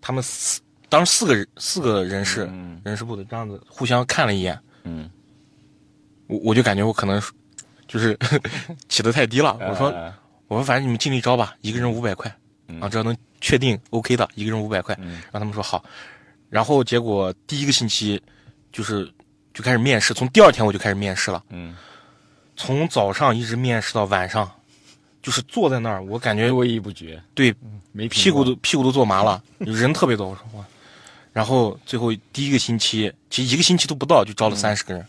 [0.00, 5.08] 他们四，当时四个人四个人事，嗯人事部的这样子互相看了一眼，嗯，
[6.26, 7.22] 我我就感觉我可能
[7.86, 8.18] 就是
[8.90, 9.56] 起得太低了。
[9.60, 10.12] 我说呃
[10.48, 12.28] 我说反正你们尽力招吧，一个人五百块
[12.66, 15.84] 嗯啊，只要能确定 OK 的，一个人五百块，嗯让他们说好。
[16.48, 18.20] 然后结果第一个星期
[18.72, 19.10] 就是
[19.52, 21.76] 就开始面试，从第二天我就开始面试了，嗯，
[22.56, 24.50] 从早上一直面试到晚上，
[25.22, 27.54] 就是坐在那儿，我感觉络绎不绝，对
[27.92, 30.28] 没屁股都屁股都坐麻了， 人特别多。
[30.28, 30.64] 我说哇，
[31.32, 35.06] 然后最后第一个星期，其实一个星期都不到就招了三十个人，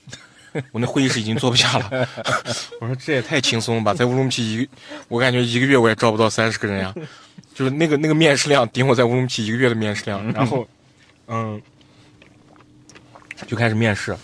[0.72, 2.08] 我那会议室已经坐不下了。
[2.82, 4.70] 我说这也太轻松了吧，在乌鲁木齐一，
[5.08, 6.94] 我感觉一个月我也招不到三十个人呀，
[7.54, 10.26] 就是那个那个面试量顶我在乌鲁木齐一个月的面试量。
[10.34, 10.68] 然后，
[11.28, 11.62] 嗯，
[13.48, 14.16] 就开始面试，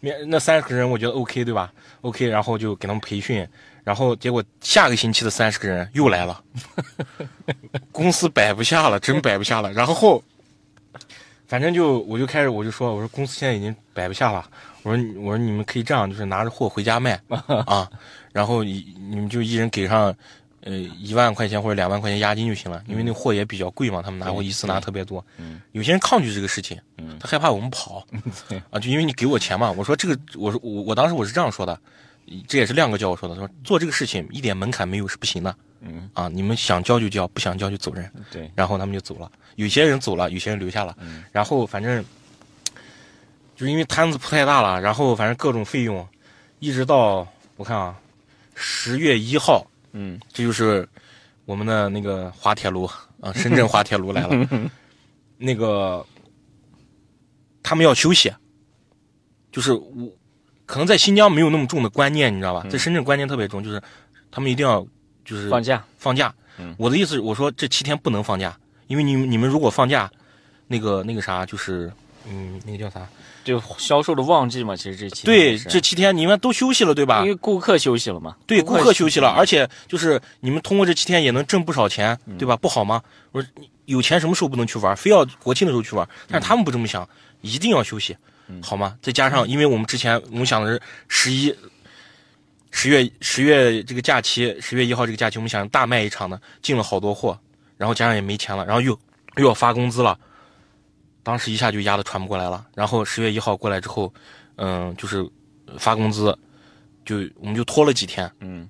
[0.00, 3.46] 面那三十个人我觉得 OK 对吧？OK，然后就给他们培训。
[3.82, 6.44] 然后结果下个星期的三十个人又来了，
[7.90, 9.72] 公司摆不下了，真摆不下了。
[9.72, 10.22] 然后，
[11.48, 14.48] 反正就我就开始我就说，我说公司现在已经摆不下了。
[14.82, 17.18] 我说我说你们可以这样，就是拿着货回家卖
[17.66, 17.90] 啊，
[18.32, 20.14] 然后你你们就一人给上
[20.62, 25.24] 呃一万块钱或者两万块钱押金就行了，因为那货也比较贵嘛，他们拿货一次拿特别多。
[25.38, 26.80] 嗯有些人抗拒这个事情，
[27.18, 28.04] 他害怕我们跑
[28.70, 29.70] 啊，就因为你给我钱嘛。
[29.72, 31.78] 我说这个，我说我我当时我是这样说的。
[32.46, 35.52] 这也是亮哥教我说的，说做这个事情一点门槛没有是不行的。
[35.80, 38.08] 嗯啊，你们想交就交，不想交就走人。
[38.30, 40.94] 对，然后他们就走了，有些人走了，有些人留下了。
[41.00, 42.04] 嗯，然后反正
[43.56, 46.06] 就是因为摊子铺太大了，然后反正各种费用，
[46.60, 47.98] 一直到我看啊，
[48.54, 50.88] 十月一号，嗯，这就是
[51.44, 52.84] 我们的那个滑铁卢
[53.20, 54.48] 啊，深圳滑铁卢来了，
[55.38, 56.04] 那个
[57.62, 58.32] 他们要休息，
[59.52, 60.12] 就是我。
[60.66, 62.64] 可能在新疆没有那么重的观念，你知道吧？
[62.70, 63.82] 在深圳观念特别重，就是
[64.30, 64.86] 他们一定要
[65.24, 66.32] 就是放假放假。
[66.76, 70.08] 我的意思，我说这七天不能放假，因为你你们如果放假，
[70.68, 71.92] 那个那个啥，就是
[72.28, 73.06] 嗯，那个叫啥？
[73.42, 74.76] 就销售的旺季嘛。
[74.76, 77.22] 其实这七对这七天你们都休息了，对吧？
[77.22, 78.36] 因为顾客休息了嘛。
[78.46, 82.56] 对，顾客休息了，而且就是你们通过这七天也能挣不少钱，对吧？
[82.56, 83.02] 不好吗？
[83.32, 83.48] 我说
[83.86, 84.94] 有钱什么时候不能去玩？
[84.94, 86.06] 非要国庆的时候去玩？
[86.28, 87.08] 但是他们不这么想，
[87.40, 88.16] 一定要休息。
[88.60, 88.96] 好吗？
[89.00, 91.54] 再加上，因为我们之前我们想的是十一、
[92.72, 97.38] 十月、十月这个假期，十月一号这个假期，我们想大卖一场的，进了好多货，
[97.76, 98.98] 然后加上也没钱了，然后又
[99.36, 100.18] 又要发工资了，
[101.22, 102.66] 当时一下就压得喘不过来了。
[102.74, 104.12] 然后十月一号过来之后，
[104.56, 105.28] 嗯，就是
[105.78, 106.36] 发工资，
[107.04, 108.68] 就我们就拖了几天，嗯，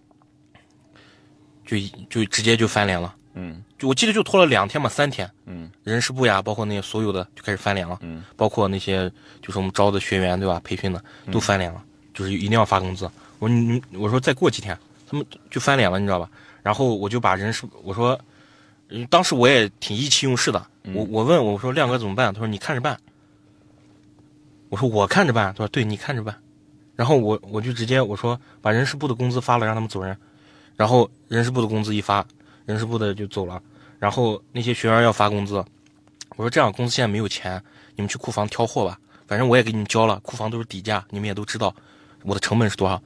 [1.66, 1.76] 就
[2.08, 3.14] 就直接就翻脸了。
[3.34, 5.30] 嗯，就我记得就拖了两天嘛，三天。
[5.46, 7.98] 嗯，人事部呀，包括那些所有的就开始翻脸了。
[8.02, 9.10] 嗯，包括那些
[9.40, 11.82] 就是我们招的学员对吧，培训的都翻脸了，
[12.12, 13.08] 就是一定要发工资。
[13.38, 14.76] 我说你，我说再过几天，
[15.08, 16.28] 他们就翻脸了，你知道吧？
[16.62, 18.18] 然后我就把人事，我说，
[19.08, 20.66] 当时我也挺意气用事的。
[20.94, 22.32] 我我问我说亮哥怎么办？
[22.32, 22.98] 他说你看着办。
[24.68, 25.52] 我说我看着办。
[25.54, 26.36] 他说对你看着办。
[26.96, 30.16] 然后我我就直接我说把人事部的工资发了，让他们走人。
[30.76, 32.26] 然后人事部的工资一发。
[32.66, 33.60] 人事部的就走了，
[33.98, 35.56] 然后那些学员要发工资，
[36.36, 37.60] 我说这样公司现在没有钱，
[37.96, 41.74] 你们去库房挑货吧，反正我也给你们交了，库房都是底价，你们也都知道
[42.22, 43.02] 我的成本是多少，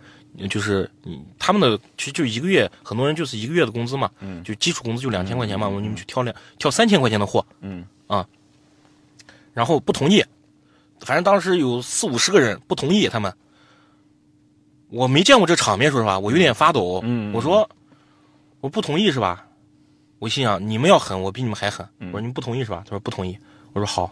[0.48, 8.26] 就是你他们的其实就一个月，很多人就是一个月的工资嘛，嗯，就基础工资就两千块钱嘛，我说你们去挑两挑三千块钱的货，嗯啊，
[9.52, 10.24] 然后不同意，
[11.00, 13.32] 反正当时有四五十个人不同意，他们，
[14.88, 17.68] 我没见过这场面，说实话，我有点发抖，嗯，我说
[18.60, 19.46] 我不同意是吧？
[20.18, 21.86] 我心想，你们要狠，我比你们还狠。
[21.98, 22.82] 我说你们不同意是吧？
[22.86, 23.38] 他说不同意。
[23.72, 24.10] 我说好。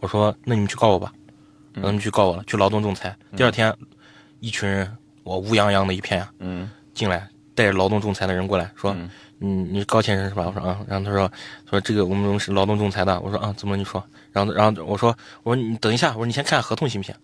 [0.00, 1.12] 我说那你们去告我吧。
[1.74, 3.16] 让他们去告我了，去劳动仲裁。
[3.36, 3.72] 第二天，
[4.40, 4.96] 一群人，
[5.28, 6.30] 我乌泱泱的一片呀，
[6.94, 8.96] 进来带着劳动仲裁的人过来，说，
[9.40, 10.46] 嗯，你是高先生是吧？
[10.46, 10.78] 我说啊。
[10.88, 11.30] 然后他说，
[11.68, 13.20] 说这个我们是劳动仲裁的。
[13.20, 14.02] 我说啊，怎么你说？
[14.32, 17.14] 然后然后我说，我说你等一下，我说你先看合同行不行？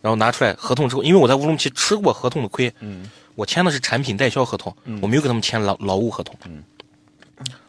[0.00, 6.36] 然后拿出来合同之后，因为我在乌鲁木齐吃过合同的亏，嗯我签的是产品代销合同，我没有跟他们签劳劳务合同。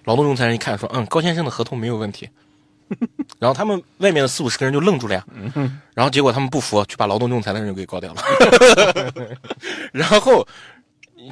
[0.04, 2.30] 劳动仲裁人一看说：“嗯，高先生的合同没有问题。”
[3.40, 5.26] 然后他们外面的四五十个人就愣住了呀。
[5.94, 8.22] 然后结果他们不服，去把劳动仲裁的人给告掉了。
[9.92, 10.48] 然后，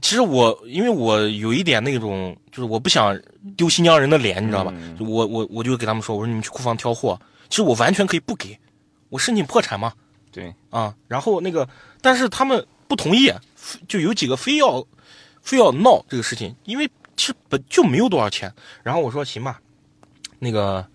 [0.02, 3.20] 其实我因为我有一点那种，就是我不想
[3.56, 4.74] 丢新疆人的脸，你知道吧？
[5.00, 7.20] 我我我就给他们说：“我说你们去库房挑货，
[7.50, 8.58] 其实我完全可以不给，
[9.10, 9.94] 我申请破产嘛。”
[10.32, 11.68] 对啊，然后那个，
[12.02, 13.32] 但是他们不同意，
[13.88, 14.86] 就有几个非要
[15.42, 16.90] 非要闹这个事情，因为。
[17.20, 18.50] 其实本就没有多少钱，
[18.82, 19.60] 然后我说行吧，
[20.40, 20.88] 那个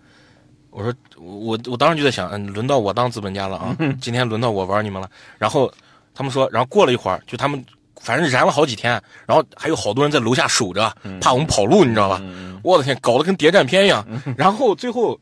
[0.75, 5.09] 我说我我当时就在想，嗯，轮到我当资本家了啊，今天轮到我玩你们了。
[5.37, 5.71] 然后
[6.13, 7.63] 他们说，然后过了一会儿，就他们
[8.01, 12.21] 反正燃了好几天，然后还有好多人在楼下守着，怕我们跑路，你知道吧？
[12.61, 14.05] 我的天，搞得跟谍战片一样。
[14.37, 15.17] 然后最后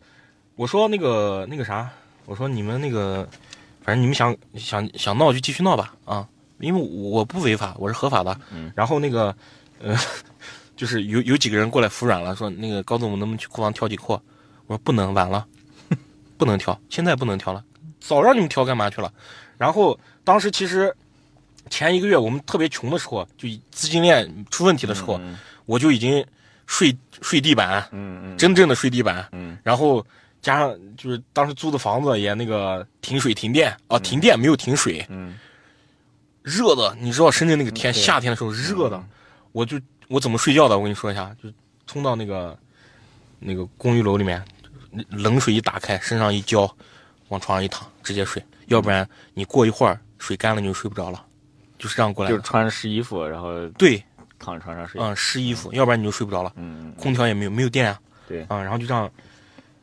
[0.56, 1.88] 我说那个那个啥，
[2.26, 3.28] 我说你们那个，
[3.84, 8.36] 反正你们想想想闹就继续闹吧啊，因为我不违法，我是合法的。
[8.76, 9.36] 然后那个
[9.80, 9.96] 呃。
[10.76, 14.20] 就是有有几个人过来服软了，说那个高总，我能不能去库房挑几个货？
[14.68, 15.46] 我说不能，晚了，
[16.38, 17.64] 不能调，现在不能调了，
[18.00, 19.12] 早让你们调干嘛去了？
[19.58, 20.94] 然后当时其实
[21.70, 25.20] 前一个月我们特别穷的时候，就资金链出问题的时候，
[25.66, 26.26] 我就已经
[26.66, 30.06] 睡睡地板，嗯嗯，真正的睡地板，嗯，然后
[30.42, 35.38] 加上就是当时租的房子也那个停水停电啊，停电没有停水，嗯，
[36.42, 39.08] 热的，你知道深圳那个天，对夏天的时候热的嗯，
[39.52, 40.78] 我就我怎么睡觉的？
[40.78, 41.50] 我跟你说一下，就
[41.88, 42.58] 冲到那个
[43.46, 44.44] 那个公寓楼里面，
[45.10, 46.62] 冷水一打开，身上一浇，
[47.30, 48.44] 往床上一躺，直接睡。
[48.68, 51.24] 要不然你过一会儿水干了你就睡不着了，
[51.78, 52.30] 就是这样过来。
[52.30, 54.02] 就是穿着湿衣服，然后对，
[54.40, 55.02] 躺床上睡。
[55.02, 56.54] 嗯，湿衣服，要不然你就睡不着了。
[56.56, 58.00] 嗯，嗯空调也没有没有电啊。
[58.26, 59.10] 对嗯、然后就这样，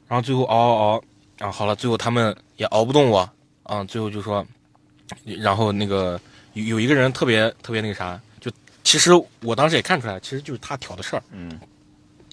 [0.09, 1.03] 然后最后熬熬熬，
[1.40, 3.31] 啊，好了，最后他们也熬不动我，
[3.64, 4.44] 啊，最后就说，
[5.25, 6.18] 然后那个
[6.55, 8.51] 有有一个人特别特别那个啥，就
[8.83, 11.61] 其实我当时也看出来，其实就是他挑的事儿，嗯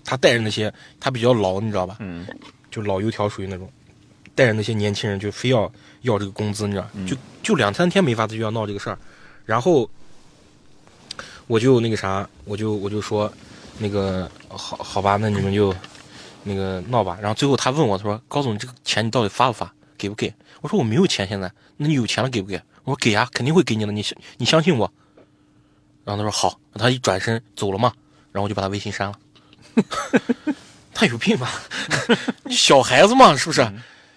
[0.08, 1.98] 他带着那些他比较老，你知道吧？
[2.00, 2.26] 嗯
[2.72, 3.70] 就老油条属于那种，
[4.36, 5.70] 带着那些年轻人就非要
[6.02, 8.98] 要这个工资，你知道，嗯就就两三天没法子就要闹这个事儿，
[9.46, 9.90] 然后
[11.48, 13.32] 我就那个啥，我就我就说，
[13.80, 15.76] 那个好好吧，那你们就
[16.44, 17.18] 那个闹吧。
[17.22, 20.34] 然后最后他问我，他说高总，你这个钱你到底发不发，给不给？
[20.62, 22.62] 我说我没有钱现在，那你有钱了给不给？
[22.84, 24.92] 我说给呀，肯定会给你的，你相你相信我。
[26.06, 27.92] 然后他说好，他一转身走了嘛，
[28.32, 29.16] 然后我就把他微信删了。
[30.94, 31.52] 他有病吧？
[32.44, 33.68] 你小孩子嘛，是不是？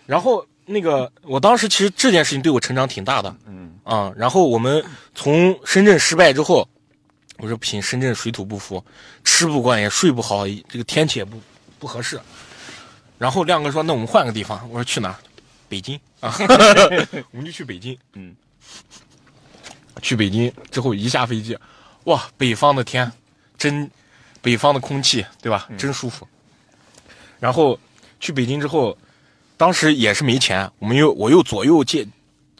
[0.06, 6.68] 然后那个，我当时其实这件事情对我成长挺大的嗯啊、然后我们从深圳失败之后，
[7.38, 8.84] 我说不行，深圳水土不服，
[9.24, 11.40] 吃不惯也睡不好，这个天气也不
[11.78, 12.20] 不合适。
[13.18, 15.18] 然后亮哥说：“那我们换个地方。”我说：“去哪？
[15.68, 16.34] 北京啊，
[17.30, 18.34] 我们就去北京。”嗯，
[20.00, 21.58] 去北京之后一下飞机，
[22.04, 23.10] 哇，北方的天
[23.58, 23.90] 真，
[24.42, 25.68] 北方的空气对吧？
[25.76, 26.26] 真舒服。
[27.38, 27.78] 然后
[28.18, 28.96] 去北京之后，
[29.56, 32.06] 当时也是没钱，我们又我又左右借，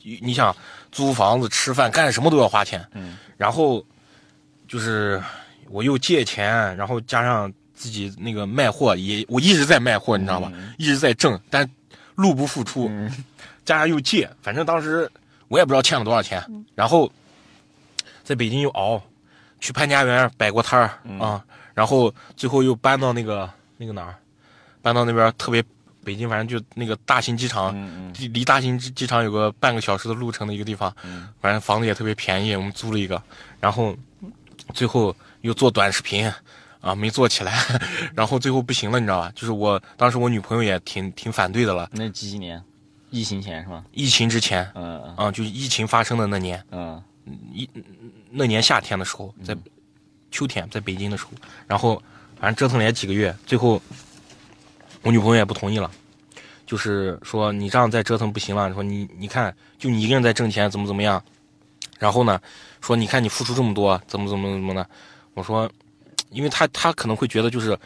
[0.02, 0.54] 你想
[0.90, 2.86] 租房子、吃饭、干什么都要花钱。
[2.92, 3.18] 嗯。
[3.36, 3.84] 然后
[4.68, 5.22] 就是
[5.68, 10.52] 我又借钱，然后加上自己那个卖货也，我一直在卖货，你知道吧？
[10.78, 11.68] 一直在挣，但
[12.14, 13.24] 入不敷出，嗯
[13.64, 15.10] 加上又借，反正当时
[15.48, 16.42] 我也不知道欠了多少钱。
[16.74, 17.10] 然后
[18.24, 19.00] 在北京又熬，
[19.60, 21.44] 去潘家园摆过摊儿、啊，
[21.80, 24.14] 然后最后又搬到那个那个哪儿，
[24.82, 25.64] 搬到那边特别
[26.04, 33.22] 北京，反正就那个大型机场，嗯离离大型机机场有个半个小时的路程的一个地方，嗯反正房子也特别便宜，我们租了一个，
[33.60, 33.96] 然后
[34.74, 36.30] 最后又做短视频。
[36.82, 37.62] 啊，没做起来，
[38.16, 39.30] 然后最后不行了，你知道吧？
[39.34, 41.86] 就是我当时我女朋友也挺挺反对的了。
[41.92, 42.62] 那几几年？
[43.10, 43.84] 疫情前是吧？
[43.92, 47.02] 疫情之前，嗯啊，就疫情发生的那年，嗯
[47.52, 47.68] 一
[48.30, 49.54] 那年夏天的时候，在
[50.30, 51.30] 秋天在北京的时候，
[51.66, 52.02] 然后
[52.38, 53.80] 反正折腾了也几个月，最后
[55.02, 55.90] 我女朋友也不同意了，
[56.66, 61.22] 就是说你这样再折腾不行了，说你你看就你一个人在挣钱怎么怎么样，
[61.98, 62.40] 然后呢
[62.80, 64.88] 说你看你付出这么多怎么怎么怎么的，
[65.34, 65.70] 我说，
[66.30, 67.78] 因为他他可能会觉得就是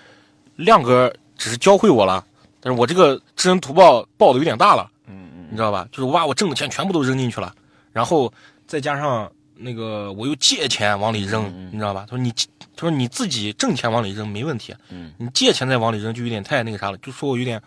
[0.56, 2.24] 亮哥只是教会我了，
[2.60, 4.90] 但是我这个知恩图报报的有点大了。
[5.06, 5.86] 嗯嗯你知道吧？
[5.92, 7.54] 就是我把我挣的钱全部都扔进去了，
[7.92, 8.32] 然后
[8.66, 12.06] 再加上那个我又借钱往里扔，你知道吧？
[12.08, 12.32] 他说你，
[12.76, 17.60] 他说你自己挣钱往里扔没问题，嗯，你借钱再往里扔就有点太那个啥了，就说我有点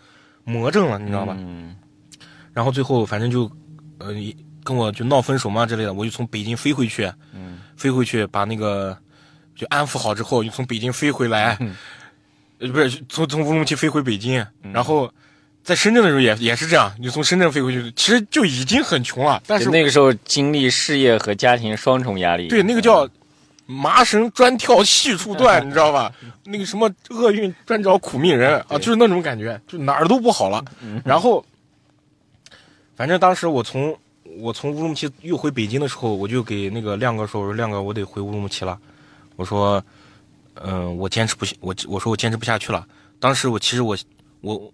[0.44, 1.34] 魔怔了，你知道吧？
[1.38, 1.74] 嗯。
[2.52, 3.50] 然后最后反正就，
[3.98, 4.12] 呃，
[4.64, 7.60] 跟我就闹分手嘛之类的，我就从北京飞回去，嗯。
[7.76, 8.96] 飞回去把那个
[9.54, 11.56] 就安抚好之后，又从北京飞回来，
[12.58, 15.08] 呃，不是从从乌鲁木齐飞回北京，然后
[15.68, 22.48] 在深圳的时候也也是这样，你从深圳飞回去，其实就已经很穷了，但是那个时候经历事业和家庭双重压力。
[22.48, 23.06] 对那个叫
[23.66, 26.10] 麻绳专挑细处断，你知道吧？
[26.44, 30.64] 那个什么厄运专找苦命人啊，就是那种感觉，就哪儿都不好了。
[31.04, 31.44] 然后，
[32.96, 33.94] 反正当时我从
[34.38, 38.78] 我从乌鲁木齐又回北京的时候，我就给那个亮哥说：“我说亮哥，我得回乌鲁木齐了。”
[39.36, 39.84] 我说
[40.64, 42.86] ：“嗯、我坚持不，我我说我坚持不下去了。”
[43.20, 43.94] 当时我其实我
[44.40, 44.72] 我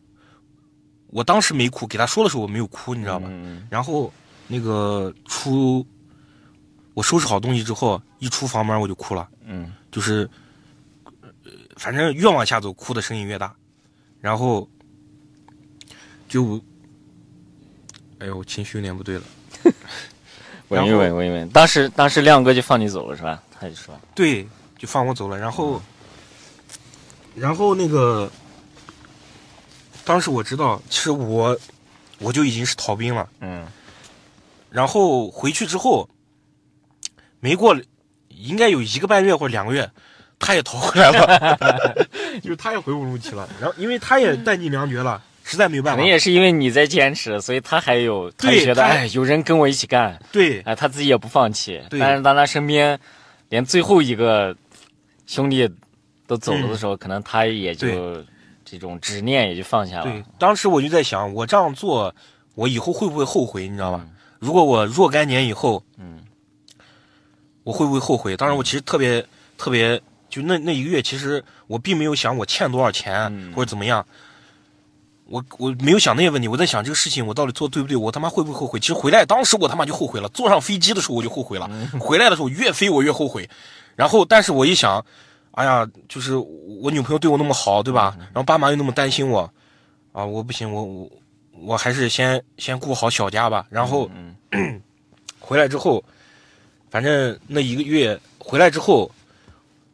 [1.15, 3.29] 我当时没哭，给他说的时候我没有哭，你知道吧？
[3.31, 4.13] 嗯然后
[4.49, 5.87] 那个出，
[6.93, 10.29] 我收拾好东西之后，一出房门我就哭了，嗯就是，
[11.05, 11.31] 呃
[11.77, 13.55] 反正越往下走，哭的声音越大，
[14.21, 14.69] 然后
[16.29, 16.61] 就，
[18.19, 19.23] 哎呦，情绪有点不对了。
[20.71, 21.49] 稳一稳，稳一稳。
[21.51, 23.41] 当时当时亮哥就放你走了是吧？
[23.53, 24.45] 他就说，对，
[24.77, 25.39] 就放我走了。
[25.39, 25.81] 然后，
[27.37, 28.29] 然后那个，
[30.05, 31.59] 当时我知道，其实我
[32.19, 33.29] 我就已经是逃兵了。
[33.41, 33.67] 嗯
[34.71, 36.09] 然后回去之后，
[37.39, 37.77] 没过
[38.29, 39.89] 应该有一个半月或者两个月，
[40.41, 41.95] 他也逃回来了，
[42.43, 43.49] 就是他也回乌鲁木齐了。
[43.61, 46.09] 然后因为他也弹尽粮绝了，实在没有办法可能。
[46.09, 51.81] 也是因为你在坚持，所以他还有，他就觉得哎，有人跟我一起干，对哎，他自己也不放弃。
[51.89, 52.99] 对但是当他身边
[53.51, 54.57] 连最后一个
[55.27, 55.71] 兄弟
[56.27, 57.87] 都走了的时候，可能他也就
[58.65, 60.05] 这种执念也就放下了。
[60.05, 62.15] 对，当时我就在想，我这样做，
[62.55, 63.69] 我以后会不会后悔？
[63.69, 64.07] 你知道吧？
[64.39, 66.23] 如果我若干年以后，嗯，
[67.63, 68.37] 我会不会后悔？
[68.37, 69.25] 当然，我其实特别
[69.57, 74.05] 特别，就那那一个月，其实我并没有想我欠多少钱、嗯或者怎么样。
[75.27, 77.97] 我我没有想那些问题，我在想这个事情我到底做对不对？
[77.97, 78.79] 我他妈会不会后悔？
[78.79, 83.49] 其实回来当时我他妈就后悔了，坐上飞机的时候我就后悔了，回来的时候越飞我越后悔。
[83.97, 85.03] 然后，但是我一想，
[85.55, 88.15] 哎呀，就是我女朋友对我那么好，对吧？
[88.19, 89.49] 然后爸妈又那么担心我，
[90.13, 91.11] 啊，我不行，我我
[91.61, 93.67] 我还是先先顾好小家吧。
[93.71, 94.11] 然后、
[94.51, 94.81] 嗯
[95.41, 96.03] 回来之后，
[96.91, 99.11] 反正那一个月回来之后，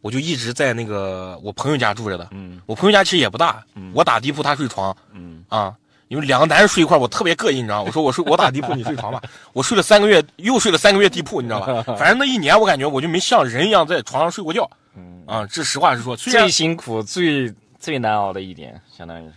[0.01, 2.29] 我就一直在那个我朋友家住着的。
[2.33, 5.75] 嗯我朋友家其实也不大，嗯我打地铺，他睡床嗯啊。
[6.09, 7.85] 因为两个男人睡一块，我特别膈应，你知道吗？
[7.87, 9.23] 我说我睡我打地铺，你睡床吧。
[9.53, 11.83] 我睡了三个月，又睡了三个月地铺，你知道吧？
[11.97, 14.69] 反正那一年我感觉我就没像人一样在床上睡过觉
[15.01, 15.47] 嗯，啊。
[15.47, 19.37] 这实话实说，虽然最辛苦、最最难熬的一点，相当于是，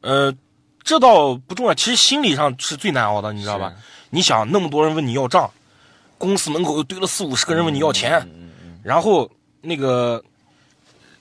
[0.00, 0.34] 呃，
[0.82, 3.72] 这倒不重要，其实心理上是最难熬的，你知道吧？
[4.10, 5.50] 你想那么多人问你要账，
[6.18, 9.30] 公司门口又堆了四五十个人问你要钱，嗯嗯嗯然后
[9.60, 10.22] 那个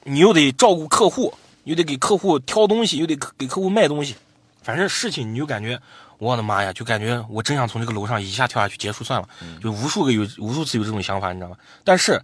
[0.03, 1.33] 你又得照顾客户，
[1.65, 4.15] 又得给客户挑东西，又得给客户卖东西，
[4.61, 5.79] 反正事情你就感觉，
[6.17, 9.27] 我的妈呀，就感觉我真想从这个楼上一下跳下去结束算了，
[9.61, 11.57] 就无数个有无数次有这种想法，你知道吗？
[11.83, 12.21] 但是。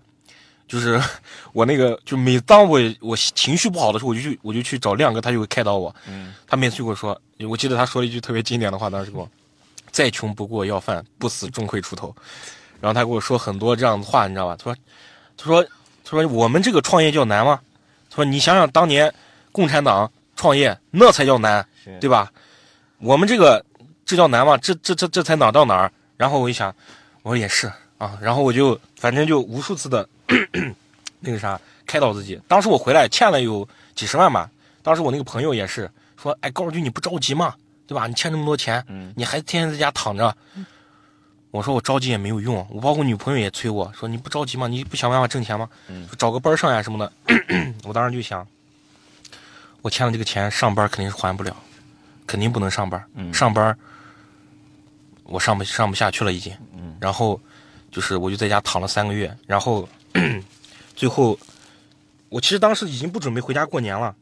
[0.71, 1.01] 就是
[1.51, 5.93] 我那个，就每当我我情绪不好的时候，我就去我就去找亮哥，他就会开导我。
[6.07, 7.19] 嗯他每次就跟我说，
[7.49, 9.29] 我记得他说了一句特别经典的话，当时跟我，
[9.91, 12.15] 再穷不过要饭，不死终会出头。
[12.79, 14.55] 然后他跟我说很多这样的话，你知道吧？
[14.57, 14.75] 他说，
[15.37, 15.63] 他说，
[16.05, 17.59] 他说我们这个创业叫难吗？
[18.09, 19.13] 他说你想想当年
[19.51, 21.65] 共产党创业那才叫难，
[21.99, 22.31] 对吧？
[22.99, 23.63] 我们这个
[24.05, 24.57] 这叫难吗？
[24.57, 25.91] 这这这这才哪到哪儿？
[26.17, 26.73] 然后我一想，
[27.23, 30.07] 我说也是啊，然后我就反正就无数次的
[31.19, 32.39] 那个啥开导自己。
[32.47, 34.49] 当时我回来欠了有几十万吧，
[34.81, 35.89] 当时我那个朋友也是
[36.21, 37.55] 说，哎，高尔军你不着急吗，
[37.87, 38.07] 对吧？
[38.07, 40.35] 你欠这么多钱，嗯你还天天在家躺着。
[41.51, 44.67] 我说我着急也没有用，我包括女朋友也催我说你不着急吗？
[44.67, 45.67] 你不想办法挣钱吗？
[46.17, 47.11] 找个班上呀什么的。
[47.83, 48.47] 我当时就想，
[49.81, 51.53] 我欠了这个钱，上班肯定是还不了，
[52.25, 53.03] 肯定不能上班。
[53.15, 53.77] 嗯上班
[55.23, 56.53] 我上不上不下去了已经。
[56.73, 57.37] 嗯然后
[57.91, 59.87] 就是我就在家躺了三个月，然后
[60.95, 61.37] 最后
[62.29, 64.15] 我其实当时已经不准备回家过年了，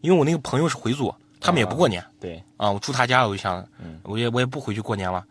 [0.00, 2.04] 因为我那个朋友是回族，他们也不过年。
[2.20, 5.24] 对，啊，我住他家，我就想，嗯我也我也不回去过年了，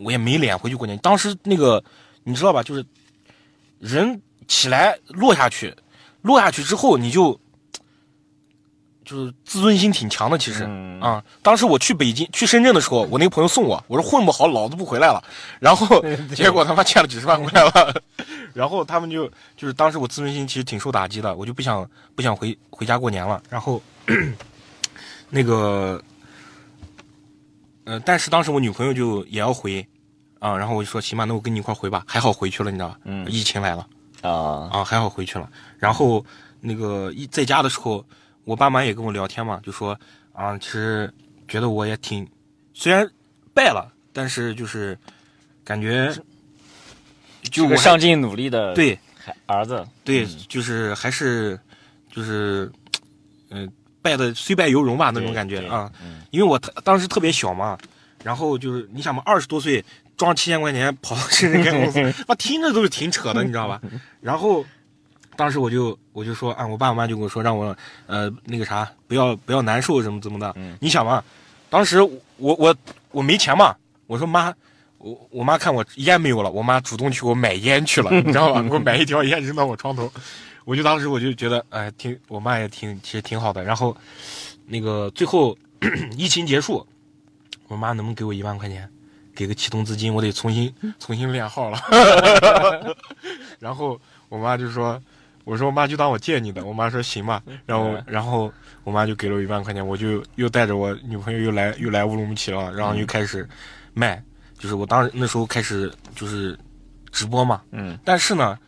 [0.00, 0.98] 我也没脸回去过年。
[0.98, 1.82] 当时那个
[2.24, 2.84] 你知道吧，就是
[3.78, 5.74] 人起来落下去，
[6.22, 7.38] 落下去之后你就
[9.04, 11.24] 就是自尊心挺强的，其实、嗯啊。
[11.42, 15.22] 当时我去北京去深圳的时候，我那个朋友送我，我说混不好老子不回来了，
[15.60, 16.02] 然后
[16.34, 18.02] 结果他妈欠了几十万回来了，
[18.58, 23.80] 然后他们就就是当时我自尊心其实挺受打击的，我就不想不想回回家过年了，然后
[25.30, 26.02] 那个。
[27.84, 29.86] 呃，但是当时我女朋友就也要回，
[30.40, 32.04] 啊，然后我就说行吧，那我跟你一块回吧。
[32.06, 32.98] 还好回去了，你知道吧？
[33.04, 33.88] 嗯疫情来了
[34.20, 35.48] 啊，啊，还好回去了。
[35.78, 36.22] 然后
[36.60, 38.04] 那个一在家的时候，
[38.44, 39.98] 我爸妈也跟我聊天嘛，就说
[40.34, 41.10] 啊，其实
[41.46, 42.28] 觉得我也挺，
[42.74, 43.08] 虽然
[43.54, 44.98] 败了，但是就是
[45.64, 46.14] 感觉
[47.48, 51.58] 就是我上进努力的对孩儿子，对，嗯就是还是
[52.12, 52.70] 就是
[53.50, 55.90] 嗯、呃败的虽败犹荣吧那种感觉啊。
[56.02, 57.76] 嗯因为我特当时特别小嘛，
[58.22, 59.84] 然后就是你想嘛，二十多岁
[60.16, 63.80] 装七千块钱跑到深圳开公司， 我听着都是挺扯的，你知道吧？
[64.20, 64.64] 然后
[65.36, 67.76] 当时我就我就说啊，我爸我妈就跟我说让我
[68.06, 70.52] 呃那个啥不要不要难受什么怎么的。
[70.56, 71.22] 嗯你想嘛，
[71.68, 72.74] 当时我我
[73.10, 73.74] 我没钱嘛，
[74.06, 74.54] 我说妈。
[74.98, 78.62] 我我妈看我烟没有了，我妈主动去给我买烟去了，你知道吧？
[78.62, 80.12] 给我买一条烟扔到我床头，
[80.64, 83.62] 我就当时我就觉得，哎，挺我妈也挺其实挺好的。
[83.62, 83.96] 然后
[84.66, 85.56] 那个最后
[86.16, 86.86] 疫情结束，
[87.68, 88.88] 我妈能不能给我一万块钱，
[89.34, 91.78] 给个启动资金，我得重新重新练号了。
[93.60, 95.00] 然后我妈就说
[95.44, 98.52] ：“我说我妈就当我借你的。”我妈说：“行吧。”然后然后
[98.84, 103.48] 我妈就给了我一万块钱，我就又带着我女朋友又来又来乌鲁木齐了，然后又开始
[103.94, 104.22] 卖，
[104.58, 106.58] 就是我当时那时候开始就是
[107.12, 108.58] 直播嘛，嗯但是呢，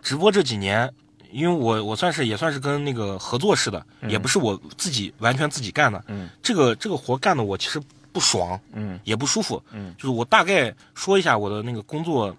[0.00, 0.90] 直播这几年，
[1.30, 6.02] 因为我我算是也算是跟那个合作似的，也不是我自己完全自己干的。
[6.08, 7.80] 嗯这个这个活干的我其实
[8.12, 9.62] 不爽，嗯也不舒服。
[9.72, 12.34] 嗯就是我大概说一下我的那个工作，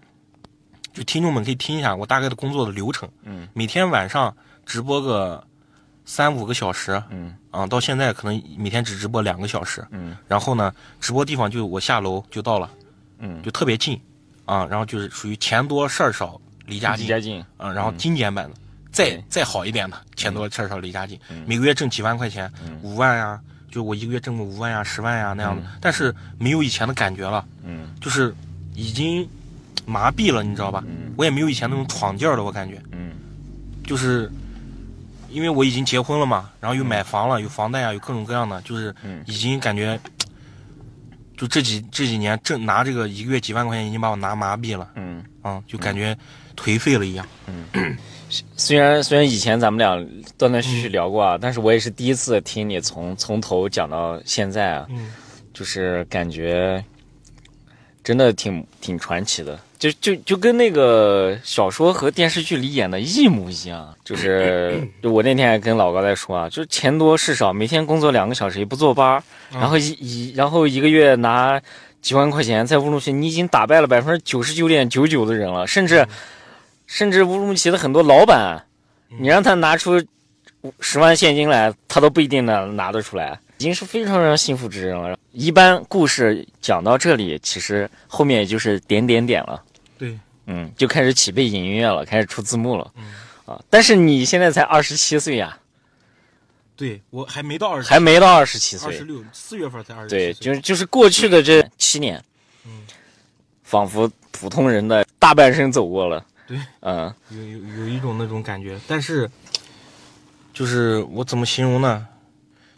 [0.94, 3.10] 就听众们可以听一下我大概的工作的流程。
[3.24, 4.36] 嗯每天晚上
[4.66, 5.46] 直播个
[6.06, 9.86] 三五个小时，嗯啊，到现在可能每天只直播两个小时。
[9.92, 12.70] 嗯然后呢，直播地方就我下楼就到了，
[13.20, 14.00] 嗯，就特别近，
[14.46, 17.06] 啊，然后就是属于钱多事儿少，离家近。
[17.06, 18.56] 离家近，啊，然后精简版的，
[18.92, 21.44] 再再好一点的，钱多事儿少离家近，嗯。
[21.48, 22.78] 每个月挣几万块钱，嗯。
[22.82, 23.40] 五万呀，
[23.72, 27.90] 就我一个月挣个五万呀、十万呀那样的，但是没有以前的感觉了，嗯。
[28.02, 28.34] 就是
[28.76, 29.28] 已经
[29.86, 30.84] 麻痹了，你知道吧？
[30.88, 31.14] 嗯。
[31.18, 33.12] 我也没有以前那种闯劲儿了，我感觉，嗯。
[33.86, 34.32] 就是
[35.30, 39.24] 因为我已经结婚了嘛，然后又买房了，有房贷啊，有各种各样的，就是嗯。
[39.26, 40.00] 已经感觉，
[41.38, 45.24] 就这几这几年挣拿这个一个月几万块钱，已经把我拿麻痹了，嗯。
[45.42, 46.18] 啊、就感觉
[46.56, 47.28] 颓废了一样。
[47.48, 47.98] 嗯
[48.56, 49.96] 虽然虽然以前咱们俩
[50.38, 55.12] 断断续续聊过啊，但是我也是第一次听你从从头讲到现在啊，嗯
[55.54, 56.84] 就是感觉
[58.04, 63.94] 真的挺挺传奇的，就就就跟那个小说和电视剧里演的一模一样。
[64.06, 69.22] 就是 就我那天还跟老高在说啊，就是钱多事少，每天工作两个小时也不坐班，
[69.52, 71.62] 然后一一然后一个月拿
[72.02, 76.08] 几万块钱在乌鲁木齐，你已经打败了百分之九十九点九九的人了，甚至
[76.88, 78.64] 甚至乌鲁木齐的很多老板，
[79.20, 80.02] 你让他拿出
[80.80, 85.18] 十万现金来，他都不一定能拿得出来，已经是非常非常幸福之人了。
[85.34, 89.62] 一般故事讲到这里，其实后面也就是点点点了，
[89.98, 92.92] 对，嗯，就开始起背景音乐了，开始出字幕了，
[93.46, 95.58] 啊，但是你现在才二十七岁呀，
[96.76, 100.46] 对我还没到二十，还没到二十七岁，二十六，四月份才二十对，七对。
[100.46, 102.24] 就是就是过去的这七年，
[102.66, 102.72] 嗯
[103.64, 109.30] 仿佛普通人的大半生走过了，对，嗯有有有一种那种感觉，但是
[110.54, 112.08] 就是我怎么形容呢？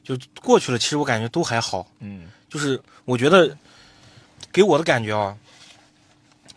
[0.03, 1.87] 就过去了，其实我感觉都还好。
[1.99, 3.57] 嗯就是我觉得
[4.51, 5.35] 给我的感觉啊，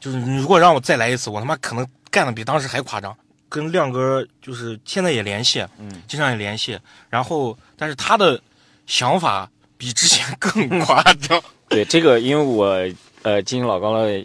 [0.00, 3.16] 就是你如果让我再来一次，我他妈可能干的比当时还夸张。
[3.48, 6.78] 跟亮哥就是现在也联系，嗯经常也联系，
[7.08, 8.38] 然后但是他的
[8.86, 11.42] 想法比之前更夸张。
[11.68, 12.76] 对这个，因为我
[13.22, 14.22] 呃经老高的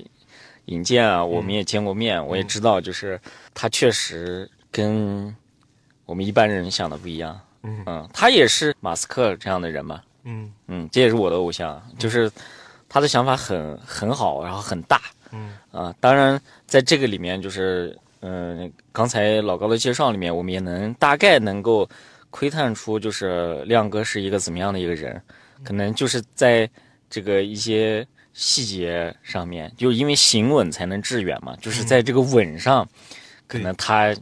[0.65, 3.19] 引荐啊，我们也见过面，我也知道，就是
[3.53, 5.33] 他确实跟
[6.05, 7.39] 我们一般人想的不一样。
[7.63, 10.01] 嗯嗯，他也是马斯克这样的人嘛。
[10.25, 12.29] 嗯嗯，这也是我的偶像，就是
[12.89, 15.01] 他的想法很很好，然后很大
[15.33, 15.93] 嗯啊。
[15.99, 21.89] 当然，在这个里面，就是嗯、刚才老高的介绍里面，我们也能大概能够
[22.29, 25.21] 窥探出，就是亮哥是一个怎么样的一个人，
[25.63, 26.69] 可能就是在
[27.09, 32.87] 这个一些细节上面，就因为行稳才能致远嘛，就是在这个稳上，
[33.45, 34.15] 可能他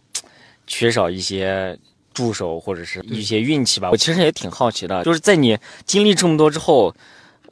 [0.66, 1.78] 缺少一些
[2.14, 3.92] 助手或者是一些运气吧。
[3.92, 6.94] 我其实也挺好奇的，就是在你经历这么多之后，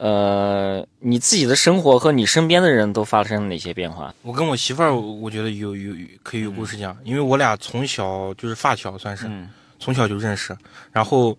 [0.02, 4.14] 呃，你自己的生活和你身边的人都发生了哪些变化？
[4.22, 10.56] 我跟我媳妇儿，我觉得有有有可以有故事讲，因为我俩从小就是发小，算是、嗯从小就认识。
[10.90, 11.36] 然后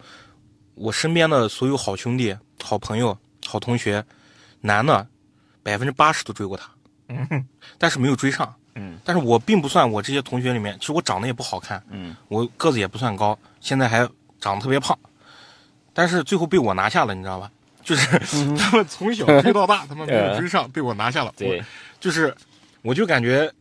[0.76, 4.04] 我身边的所有好兄弟、好朋友、好同学，
[4.60, 5.08] 男的
[5.64, 6.70] 百分之八十都追过她，
[7.80, 8.54] 但是没有追上。
[8.76, 14.08] 嗯但是我并不算我这些同学里面，其实我长得也不好看，嗯我个子也不算高，现在还
[14.40, 14.96] 长得特别胖，
[15.94, 17.52] 但是最后被我拿下了，你知道吧？
[17.84, 18.20] 就是
[18.58, 21.34] 他们从小追到大，他们没有 追上，被我拿下了。
[21.38, 21.60] 对。
[21.60, 21.66] 我，
[22.00, 22.36] 就是
[22.82, 23.52] 我就感觉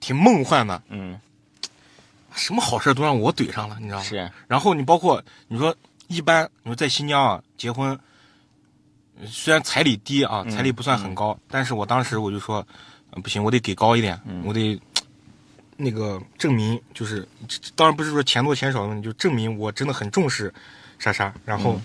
[0.00, 1.18] 挺梦幻的，嗯。
[2.34, 4.04] 什么好事都让我怼上了，你知道吗？
[4.04, 4.30] 是。
[4.46, 5.74] 然后你包括你说
[6.06, 7.98] 一般，你说在新疆啊结婚，
[9.18, 12.56] 呃虽然彩礼低啊，嗯彩礼不算很高，但是我当时我就说，
[13.10, 14.42] 呃不行，我得给高一点，嗯。
[14.44, 14.78] 我得
[15.78, 17.26] 那个证明，就是
[17.74, 20.52] 当然不是说钱多钱少的问题，就证明我真的很重视
[20.98, 21.80] 莎莎，然后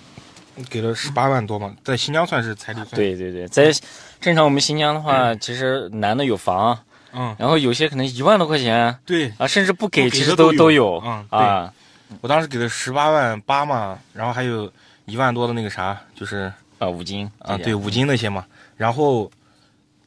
[0.70, 3.72] 给了十八万多嘛，在新疆算是彩礼对对对，在
[4.20, 6.78] 正常我们新疆的话，其实男的有房，
[7.14, 11.74] 嗯，然后有些可能一万多块钱对啊，甚至不给，其实的都有都有嗯对啊
[12.22, 14.72] 我当时给了十八万八嘛，然后还有
[15.06, 16.52] 一万多的那个啥，就是。
[16.80, 18.44] 啊五金啊，对，五金那些嘛。
[18.76, 19.30] 然后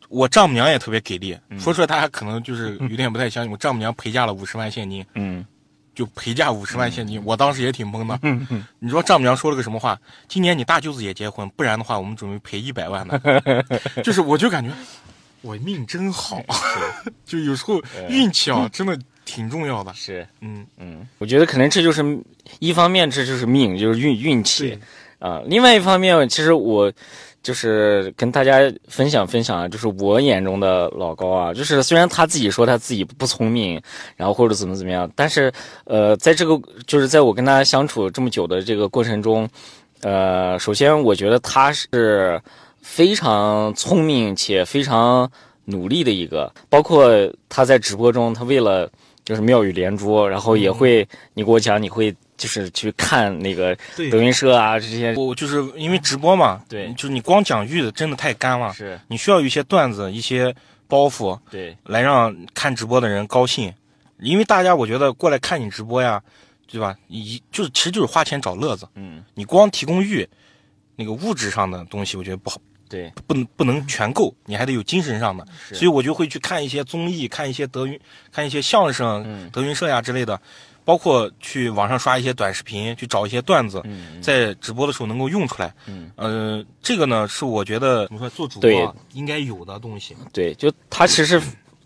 [0.08, 3.52] 我丈母娘也特别给力，嗯说出来大家可能就是 有点不太相信。
[3.52, 5.46] 我丈母娘陪嫁了五十万现金，嗯
[5.94, 8.18] 就陪嫁五十万现金，我当时也挺懵的。
[8.78, 9.98] 你说丈母娘说了个什么话？
[10.28, 13.64] 今年你大舅子也结婚，不然的话我们准备赔一百万的。
[14.02, 14.70] 就是我就感觉
[15.42, 16.42] 我命真好，
[17.24, 19.92] 就有时候运气啊，真的挺重要的。
[19.94, 22.02] 是嗯，嗯，我觉得可能这就是
[22.58, 25.42] 一方面，这就是命，就是运运气对，啊。
[25.46, 26.92] 另外一方面，其实我
[27.44, 33.80] 就是跟大家分享分享啊，就是我眼中的老高啊，就是虽然他自己说他自己不聪明，
[34.16, 35.52] 然后或者怎么怎么样，但是
[35.84, 39.46] 呃，在这个就是在我跟他相处这么久的这个过程中，
[40.00, 42.40] 呃，首先我觉得他是
[42.80, 45.30] 非常聪明且非常
[45.66, 47.10] 努力的一个，包括
[47.50, 48.90] 他在直播中，他为了
[49.22, 53.76] 就是妙语连珠，然后也会，你给我讲，你会就是去看那个
[54.10, 56.92] 德云社啊这些，我就是因为直播嘛，对。
[56.94, 58.98] 就是你光讲玉的真的太干了，是。
[59.08, 60.54] 你需要一些段子、一些
[60.88, 63.72] 包袱，对，来让看直播的人高兴，
[64.18, 66.22] 因为大家我觉得过来看你直播呀，
[66.66, 66.94] 对吧？
[67.08, 68.86] 一就是其实就是花钱找乐子。
[68.94, 70.28] 嗯，你光提供玉，
[70.96, 75.46] 那个物质上的东西，我觉得不好，对，不能不能全够，你还得有精神上的。
[75.72, 77.98] 所以我就会去看一些综艺，看一些德云，
[78.32, 79.48] 看一些相声、嗯。
[79.50, 80.40] 德云社呀之类的，
[80.84, 85.74] 包括去网上刷一些短视频，去找一些段子，嗯在直播的时候能够用出来。
[85.86, 90.14] 嗯，呃，这个呢是我觉得怎么说，做主播啊应该有的东西。
[90.32, 91.40] 对，就他其实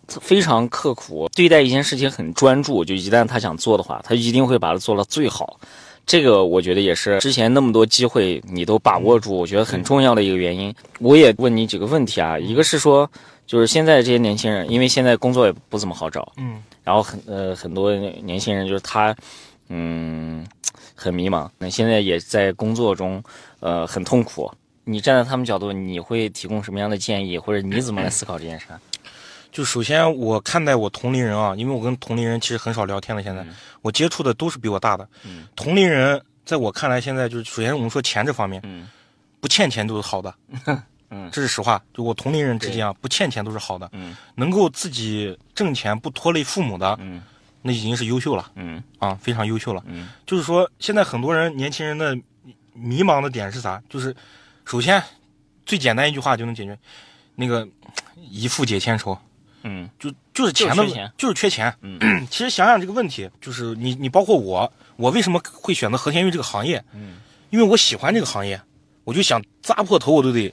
[0.09, 2.85] 非常刻苦，对待一件事情很专注。
[2.85, 5.61] 就一旦他想做的话，他一定会把它做到最好。
[6.09, 10.75] 这个我觉得也是之前那么多机会你都把握住，我觉得很重要的一个原因。
[11.01, 13.09] 我也问你几个问题啊，一个是说，
[13.47, 19.15] 就是现在这些年轻人，因为现在工作也不怎么好找，嗯然后很呃很多年轻人就是他，
[19.69, 20.47] 嗯，
[20.95, 21.47] 很迷茫。
[21.59, 23.23] 那现在也在工作中，
[23.61, 24.51] 呃，很痛苦。
[24.85, 28.81] 你站在他们角度，你会提供什么样的建议，或者你怎么来 思考这件事儿？
[29.59, 33.45] 就首先我看待我同龄人啊，因为我跟同龄人其实很少聊天了，现在、
[33.83, 35.09] 我接触的都是比我大的。
[35.25, 38.89] 嗯同龄人在我看来，现在就是首先我们说钱这方面，嗯
[39.41, 40.33] 不欠钱都是好的，
[41.11, 41.83] 嗯这是实话。
[41.93, 47.21] 就我同龄人之间啊，不欠钱都是好的，嗯能够自己挣钱不拖累父母的，嗯
[47.61, 49.83] 那已经是优秀了嗯啊，非常优秀了。
[49.87, 52.17] 嗯就是说，现在很多人年轻人的
[52.75, 53.83] 迷茫的点是啥？
[53.89, 54.15] 就是
[54.65, 55.03] 首先
[55.67, 56.79] 最简单一句话就能解决，
[57.35, 57.67] 那个
[58.31, 59.19] 一富解千愁。
[59.63, 61.75] 嗯就就是钱的就是缺钱就是缺钱。
[61.83, 66.83] 嗯 其实想想这个问题，就是你你包括我，我为什么会选择和田玉这个行业？
[66.95, 67.17] 嗯，
[67.51, 68.61] 因为我喜欢这个行业，
[69.05, 70.53] 我就想砸破头我都得，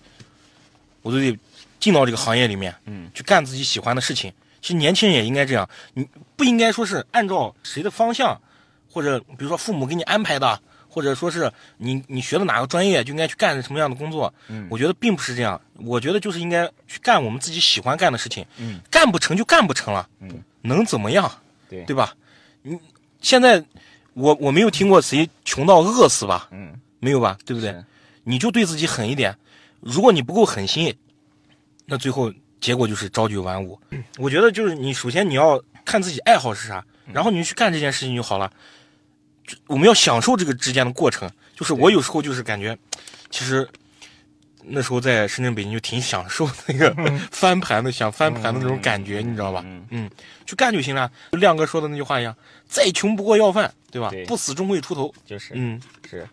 [1.01, 1.37] 我都得
[1.79, 4.33] 进到这个行业里面，嗯，去干自己喜欢的事情。
[4.61, 8.41] 其实年轻人也应该这样，你不应该说是按照谁的方向，
[8.89, 10.59] 或者比如说父母给你安排的，
[10.95, 14.33] 或者说是你你学的哪个专业就应该去干什么样的工作。
[14.47, 18.45] 嗯我觉得并不是这样，我觉得就是应该去干我们自己喜欢干的事情。
[18.57, 21.29] 嗯，干不成就干不成了，嗯，能怎么样？
[21.69, 22.15] 对对吧？
[22.61, 22.79] 你
[23.19, 23.61] 现在
[24.13, 26.47] 我我没有听过谁穷到饿死吧？
[26.51, 27.37] 嗯，没有吧？
[27.45, 27.75] 对不对？
[28.23, 29.35] 你就对自己狠一点。
[29.81, 30.95] 如果你不够狠心，
[31.85, 32.31] 那最后
[32.61, 33.77] 结果就是朝九晚五。
[34.17, 36.81] 我觉得就是你首先你要看自己爱好是啥，
[37.11, 38.49] 然后你去干这件事情就好了。
[38.49, 38.55] 就
[39.67, 41.29] 我们要享受这个之间的过程。
[41.55, 42.77] 就是我有时候就是感觉，
[43.29, 43.67] 其实
[44.61, 46.93] 那时候在深圳、北京就挺享受那个
[47.31, 49.61] 翻盘的、想翻盘的那种感觉，你知道吧？
[49.65, 50.09] 嗯嗯，
[50.45, 51.09] 去干就行了。
[51.31, 52.35] 就亮哥说的那句话一样，
[52.67, 54.09] 再穷不过要饭，对吧？
[54.09, 55.13] 对不死终会出头。
[55.25, 56.27] 就是嗯是。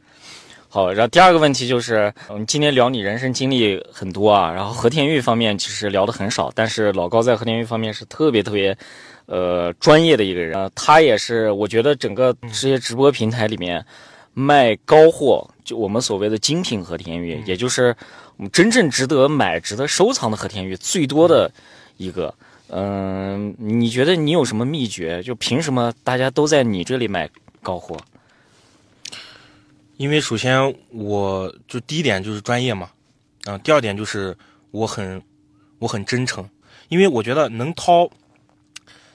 [0.68, 8.76] 好，然后第二个问题就是，我们，今天聊你人生经历很多啊，然后和田玉方面其实聊的很少，但是老高在和田玉方面是特别特别，
[9.27, 10.59] 呃，专业的一个人。
[10.59, 13.85] 呃，他也是我觉得整个这些直播平台里面
[14.35, 17.95] 卖高货，就我们所谓的精品和田玉，也就是
[18.37, 21.51] 我们真正值得买、值得收藏的和田玉最多的
[21.97, 22.35] 一个。
[22.75, 25.23] 嗯、你觉得你有什么秘诀？
[25.23, 27.29] 就凭什么大家都在你这里买
[27.62, 27.97] 高货？
[29.99, 32.89] 因为首先我就第一点就是专业嘛，
[33.45, 34.35] 啊、第二点就是
[34.70, 35.23] 我很
[35.79, 36.49] 我很真诚，
[36.89, 38.09] 因为我觉得能掏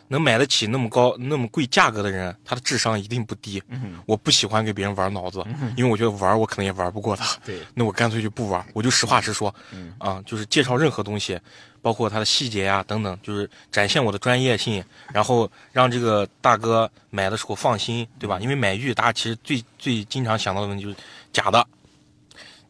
[0.07, 3.61] 能买得起那么高那么贵价格的人，他的智商一定不低。
[3.69, 5.45] 嗯我不喜欢给别人玩脑子，
[5.75, 9.93] 因为我觉得玩我可能也玩不过他，对，那我干脆就不玩，我就实话实说，嗯。
[9.99, 11.39] 啊，就是介绍任何东西，
[11.81, 14.83] 包括它的细节呀、等等，就是展现我的专业性，
[15.13, 18.29] 然后让这个大哥买的时候放心，对嗯。
[18.29, 18.39] 吧？
[18.39, 20.95] 因为买玉大家其实最最经常想到的问题就是
[21.33, 21.65] 假的，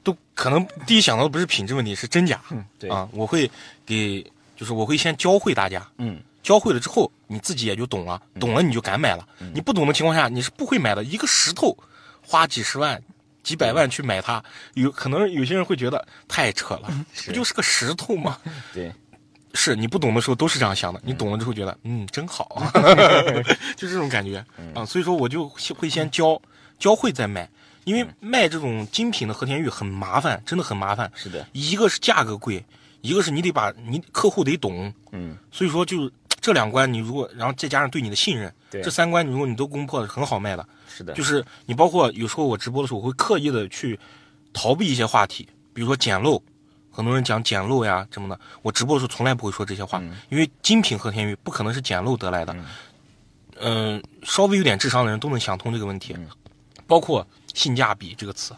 [0.04, 3.50] 都可能第一想到的不是品质问题，是真假，嗯，对，啊，我会
[3.86, 4.26] 给，
[4.56, 9.28] 就是我会先教会大家，嗯，教会了之后，你自己也就懂了，懂了你就敢买了。
[9.54, 11.04] 你不懂的情况下，你是不会买的。
[11.04, 11.78] 一个石头，
[12.26, 13.04] 花几十万、
[13.44, 14.42] 几百万去买它，
[14.76, 16.90] 有可能有些人会觉得太扯了，
[17.26, 18.40] 不就是个石头吗？
[18.74, 18.90] 对，
[19.56, 22.64] 是你不懂的时候都是这样想的，你懂了之后觉得， 嗯，真好，
[23.76, 24.38] 就这种感觉。
[24.74, 24.86] 啊。
[24.86, 26.42] 所以说我就会先教，
[26.80, 27.50] 教会再卖，
[27.84, 31.12] 因为卖这种精品的和田玉很麻烦，真的很麻烦。
[31.14, 32.64] 是的，一个是价格贵，
[33.02, 36.10] 一个是你得把你客户得懂，嗯，所以说就
[36.48, 40.66] 这两关你如果然后再加上对你的信任，对这三关如果你都攻破了，很好卖的。
[40.88, 44.00] 是的，就是你包括有时候我直播的时候，我会刻意的去
[44.54, 46.42] 逃避一些话题，比如说捡漏，
[46.90, 52.56] 很多人讲捡漏呀什么的，我直播的时候从来不会说这些话，因为精品和田玉不可能是捡漏得来的。
[53.60, 56.16] 嗯、稍微有点智商的人都能想通这个问题，
[56.88, 58.56] 包括性价比这个词。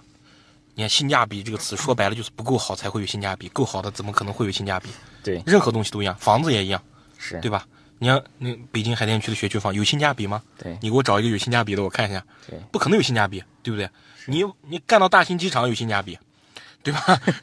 [0.76, 4.90] 你看性价比这个词说白了就是不够好才会有性价比，够好的怎么可能会有性价比？
[5.24, 6.82] 对，任何东西都一样，房子也一样，
[7.18, 7.68] 是，对吧？
[8.00, 10.42] 你像那北京海淀区的学区房有性价比吗？
[10.58, 12.24] 对，你给我找一个有性价比的，我看一下。
[12.50, 13.88] 对，不可能有性价比，对不对？
[14.26, 16.18] 你你干到大兴机场有性价比，
[16.82, 17.00] 对吧？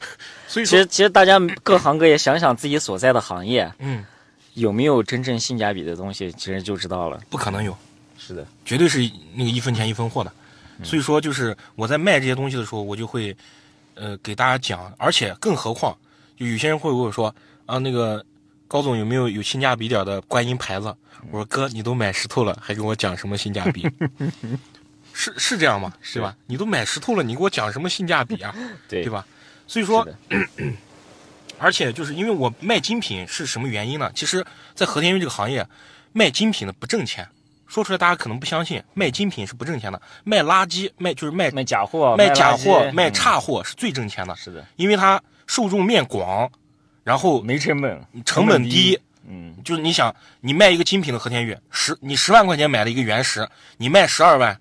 [0.47, 4.03] 所以说其实，其实大家各行各业想想自己所在的行业，嗯，
[4.55, 7.21] 有没有真正性价比的东西，其实就知道了。
[7.29, 7.77] 不可能有，
[8.17, 8.99] 是的，绝对是
[9.35, 10.31] 那个一分钱一分货的。
[10.83, 13.35] 所以说，就是我在卖这些东西的时候，我就会
[13.95, 15.95] 呃给大家讲，而且更何况，
[16.37, 17.33] 就有些人会跟我说
[17.65, 18.23] 啊，那个
[18.67, 20.93] 高总有没有有性价比点的观音牌子？
[21.31, 23.89] 我说哥，你都买石头了，还跟我讲什么性价比？
[25.13, 25.93] 是是这样吗？
[26.13, 26.35] 对吧？
[26.45, 28.53] 你都买石头了，你给我讲什么性价比啊？
[28.87, 29.25] 对对吧？
[29.65, 30.07] 所以说
[31.57, 34.11] 而且就是因为我卖精品是什么原因呢？
[34.13, 34.45] 其实，
[34.75, 35.65] 在和田玉这个行业，
[36.13, 37.27] 卖精品的不挣钱。
[37.65, 46.49] 说出来大家可能不相信，卖精品是不挣钱的，卖垃圾卖就是卖卖假货，卖假货、卖嗯差货是最挣钱的，是的，因为它受众面广，
[47.07, 48.99] 然后没成本，成本低。
[49.29, 53.47] 嗯，就是你想，你卖一个精品的和田玉，十你十万块钱买了一个原石，
[53.77, 54.59] 你卖十二万，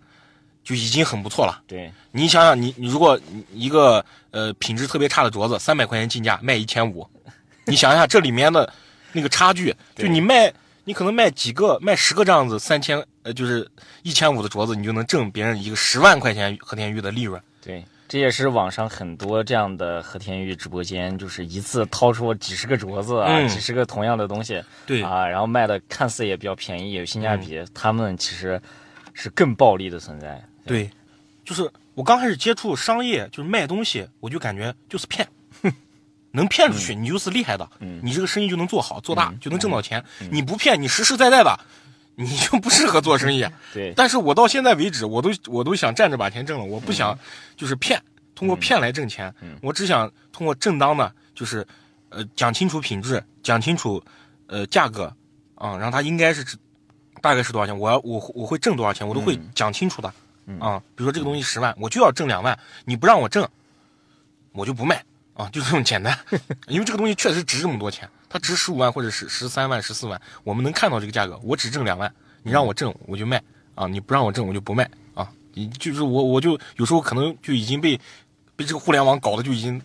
[0.63, 1.61] 就已经很不错了。
[1.67, 3.19] 对，你想想你，你如果
[3.53, 7.05] 一个呃品质特别差的镯子，三百块钱进价卖一千五，
[7.67, 8.73] 你想一下这里面的
[9.11, 10.53] 那个差距，就你卖
[10.85, 13.69] 你可能卖几个卖十个这样子三千呃就是
[14.05, 17.43] 一千五的镯子，你就能挣别人一个十万块钱和田玉的利润。
[17.61, 28.61] 对，这也是网上很多这样的和田玉直播间，就是一次掏出几十个镯子啊，嗯几十个同样的东西对啊，然后卖的看似也比较便宜，有性价比，他们其实
[29.13, 30.41] 是更暴利的存在。
[30.65, 30.89] 对，
[31.45, 35.27] 就是我刚开始接触商业，就是卖东西，我就感觉就是骗，
[36.31, 40.05] 能骗出去，你就是厉害的，嗯你这个生意就能做好做大，就能挣到钱。
[40.31, 41.59] 你不骗，你实实在在的，
[42.17, 43.47] 你就不适合做生意。
[43.73, 47.17] 对，但是我到现在为止，我都我都想站着把钱挣了，我不想
[47.57, 48.03] 就是骗，
[48.35, 51.65] 通过骗来挣钱，嗯我只想通过正当的，就是
[52.09, 54.03] 呃讲清楚品质，讲清楚
[54.47, 55.15] 呃价格
[55.55, 56.45] 啊，然后它应该是
[57.21, 60.13] 大概是多少钱，我要我我会挣多少钱，我都会讲清楚的
[60.47, 60.83] 嗯啊。
[60.95, 63.47] 比如说这个东西十万，我就要挣两万，你不让我挣，
[64.53, 65.05] 我就不卖
[65.35, 66.19] 啊，就这么简单。
[66.69, 72.13] 因为这个东西确实值这么多钱，它值十五万或者是十三万、十四万，我们能看到这个价格，我只挣两万，
[72.43, 73.43] 你让我挣我就卖
[73.75, 75.29] 啊，你不让我挣我就不卖啊。
[75.55, 77.99] 你就是我我就有时候可能就已经被
[78.57, 79.81] 被这个互联网搞得就已经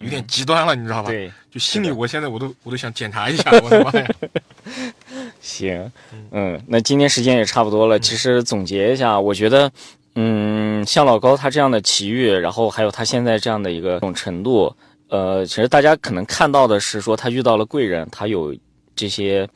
[0.00, 1.10] 有点极端了，你知道吧？
[1.10, 4.08] 对，就心里我现在我都我都想检查一下，我的妈呀！
[5.40, 5.90] 行，
[6.30, 7.98] 嗯，那今天时间也差不多了。
[7.98, 9.70] 其实总结一下，我觉得，
[10.14, 14.74] 嗯，像老高他这样的奇遇，然后还有他现在这样的一个这种程度，
[15.10, 18.56] 呃，其实大家可能看到的是说他遇到了贵人，他有
[18.96, 19.48] 这些。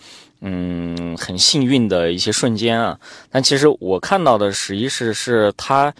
[0.47, 2.99] 嗯，很幸运的一些瞬间啊，
[3.31, 5.95] 但其实我看到的实际是是他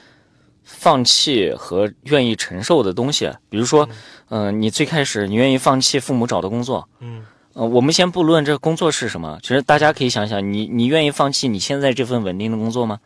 [0.63, 3.89] 放弃和愿意承受的东西，比如说，
[4.29, 7.25] 嗯、你最开始你愿意放弃父母找的工作，嗯
[7.55, 12.99] 呃，我们先不论这工作是什么，其实大家可以想想，你你愿意放弃你现在这份稳定的工作吗？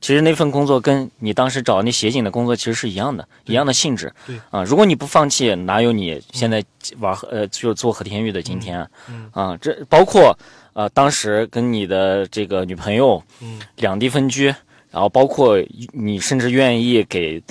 [0.00, 4.12] 其实那份工作跟你当时找那协警的工作其实是一样的，一样的性质。
[4.26, 6.64] 对啊、如果你不放弃，哪有你现在
[6.98, 8.88] 玩和呃就做和田玉的今天啊？
[9.10, 10.36] 嗯啊，这包括
[10.72, 14.46] 呃当时跟你的这个女朋友嗯两地分居，
[14.90, 15.58] 然后包括
[15.92, 17.42] 你甚至愿意给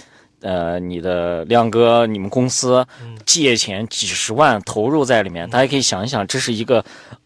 [0.42, 6.84] 呃你的亮哥你们公司嗯借钱几十万投入在里面，大家可以想一想，这是一个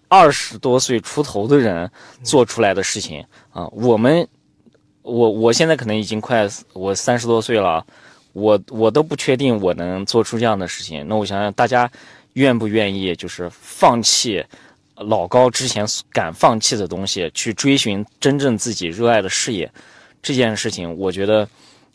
[0.07, 1.89] 二十多岁出头的人
[2.23, 3.67] 做出来的事情啊。
[3.67, 4.27] 我们
[5.03, 7.85] 我我现在可能已经快我三十多岁了，
[8.33, 11.07] 我我都不确定我能做出这样的事情。
[11.07, 11.89] 那我想想，大家
[12.33, 14.43] 愿不愿意就是放弃
[14.95, 19.71] 老高之前敢放弃的东西，去追寻真正自己热爱的事业？
[20.21, 21.47] 这件事情，我觉得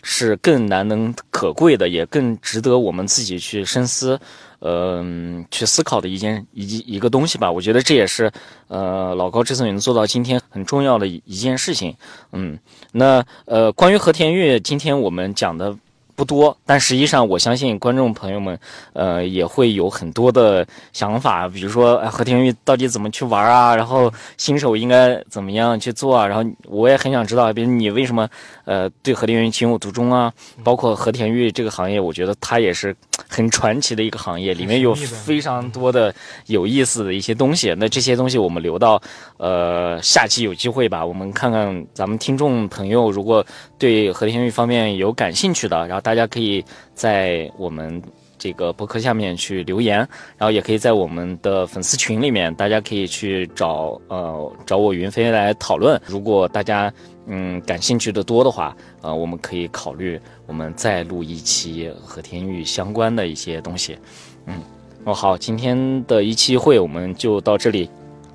[0.02, 4.20] 是更难能可贵的，也更值得我们自己去深思，
[4.58, 5.04] 呃，
[5.50, 7.50] 去思考的一件一一个东西吧。
[7.50, 8.30] 我觉得这也是
[8.68, 11.94] 呃老高这次能做到今天很重要的一一件事情。
[12.32, 12.58] 嗯，
[12.92, 15.76] 那呃，关于和田玉，今天我们讲的。
[16.16, 18.58] 不多，但实际上我相信观众朋友们，
[18.94, 23.76] 呃，也会有很多的想法，比如说，哎，和田玉到底怎么去玩啊？
[23.76, 26.26] 然后新手应该怎么样去做啊？
[26.26, 28.26] 然后我也很想知道，比如你为什么
[28.64, 30.32] 呃对和田玉情有独钟啊？
[30.64, 32.96] 包括和田玉这个行业，我觉得它也是
[33.28, 36.14] 很传奇的一个行业，里面有非常多的
[36.46, 37.74] 有意思的一些东西。
[37.76, 39.00] 那这些东西我们留到
[39.36, 43.44] 呃下期有机会吧，我们看看咱们听众朋友如果
[43.78, 48.00] 对和田玉方面有感兴趣的，然后大家可以在我们。
[48.38, 49.96] 这个博客下面去留言，
[50.36, 55.98] 然后也可以在我们的粉丝群里面，大家可以去找呃找我云飞来讨论。
[56.06, 56.92] 如果大家
[57.26, 63.96] 嗯感兴趣的多的话，呃，我们可以考虑我们再录一期和田玉相关的一些东西。
[64.44, 64.60] 嗯，
[65.04, 67.88] 哦好，今天的一期会我们就到这里，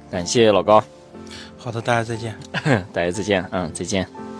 [0.09, 0.83] 感谢老高，
[1.57, 2.35] 好的，大家再见。
[2.91, 4.30] 大家再见，嗯，再见。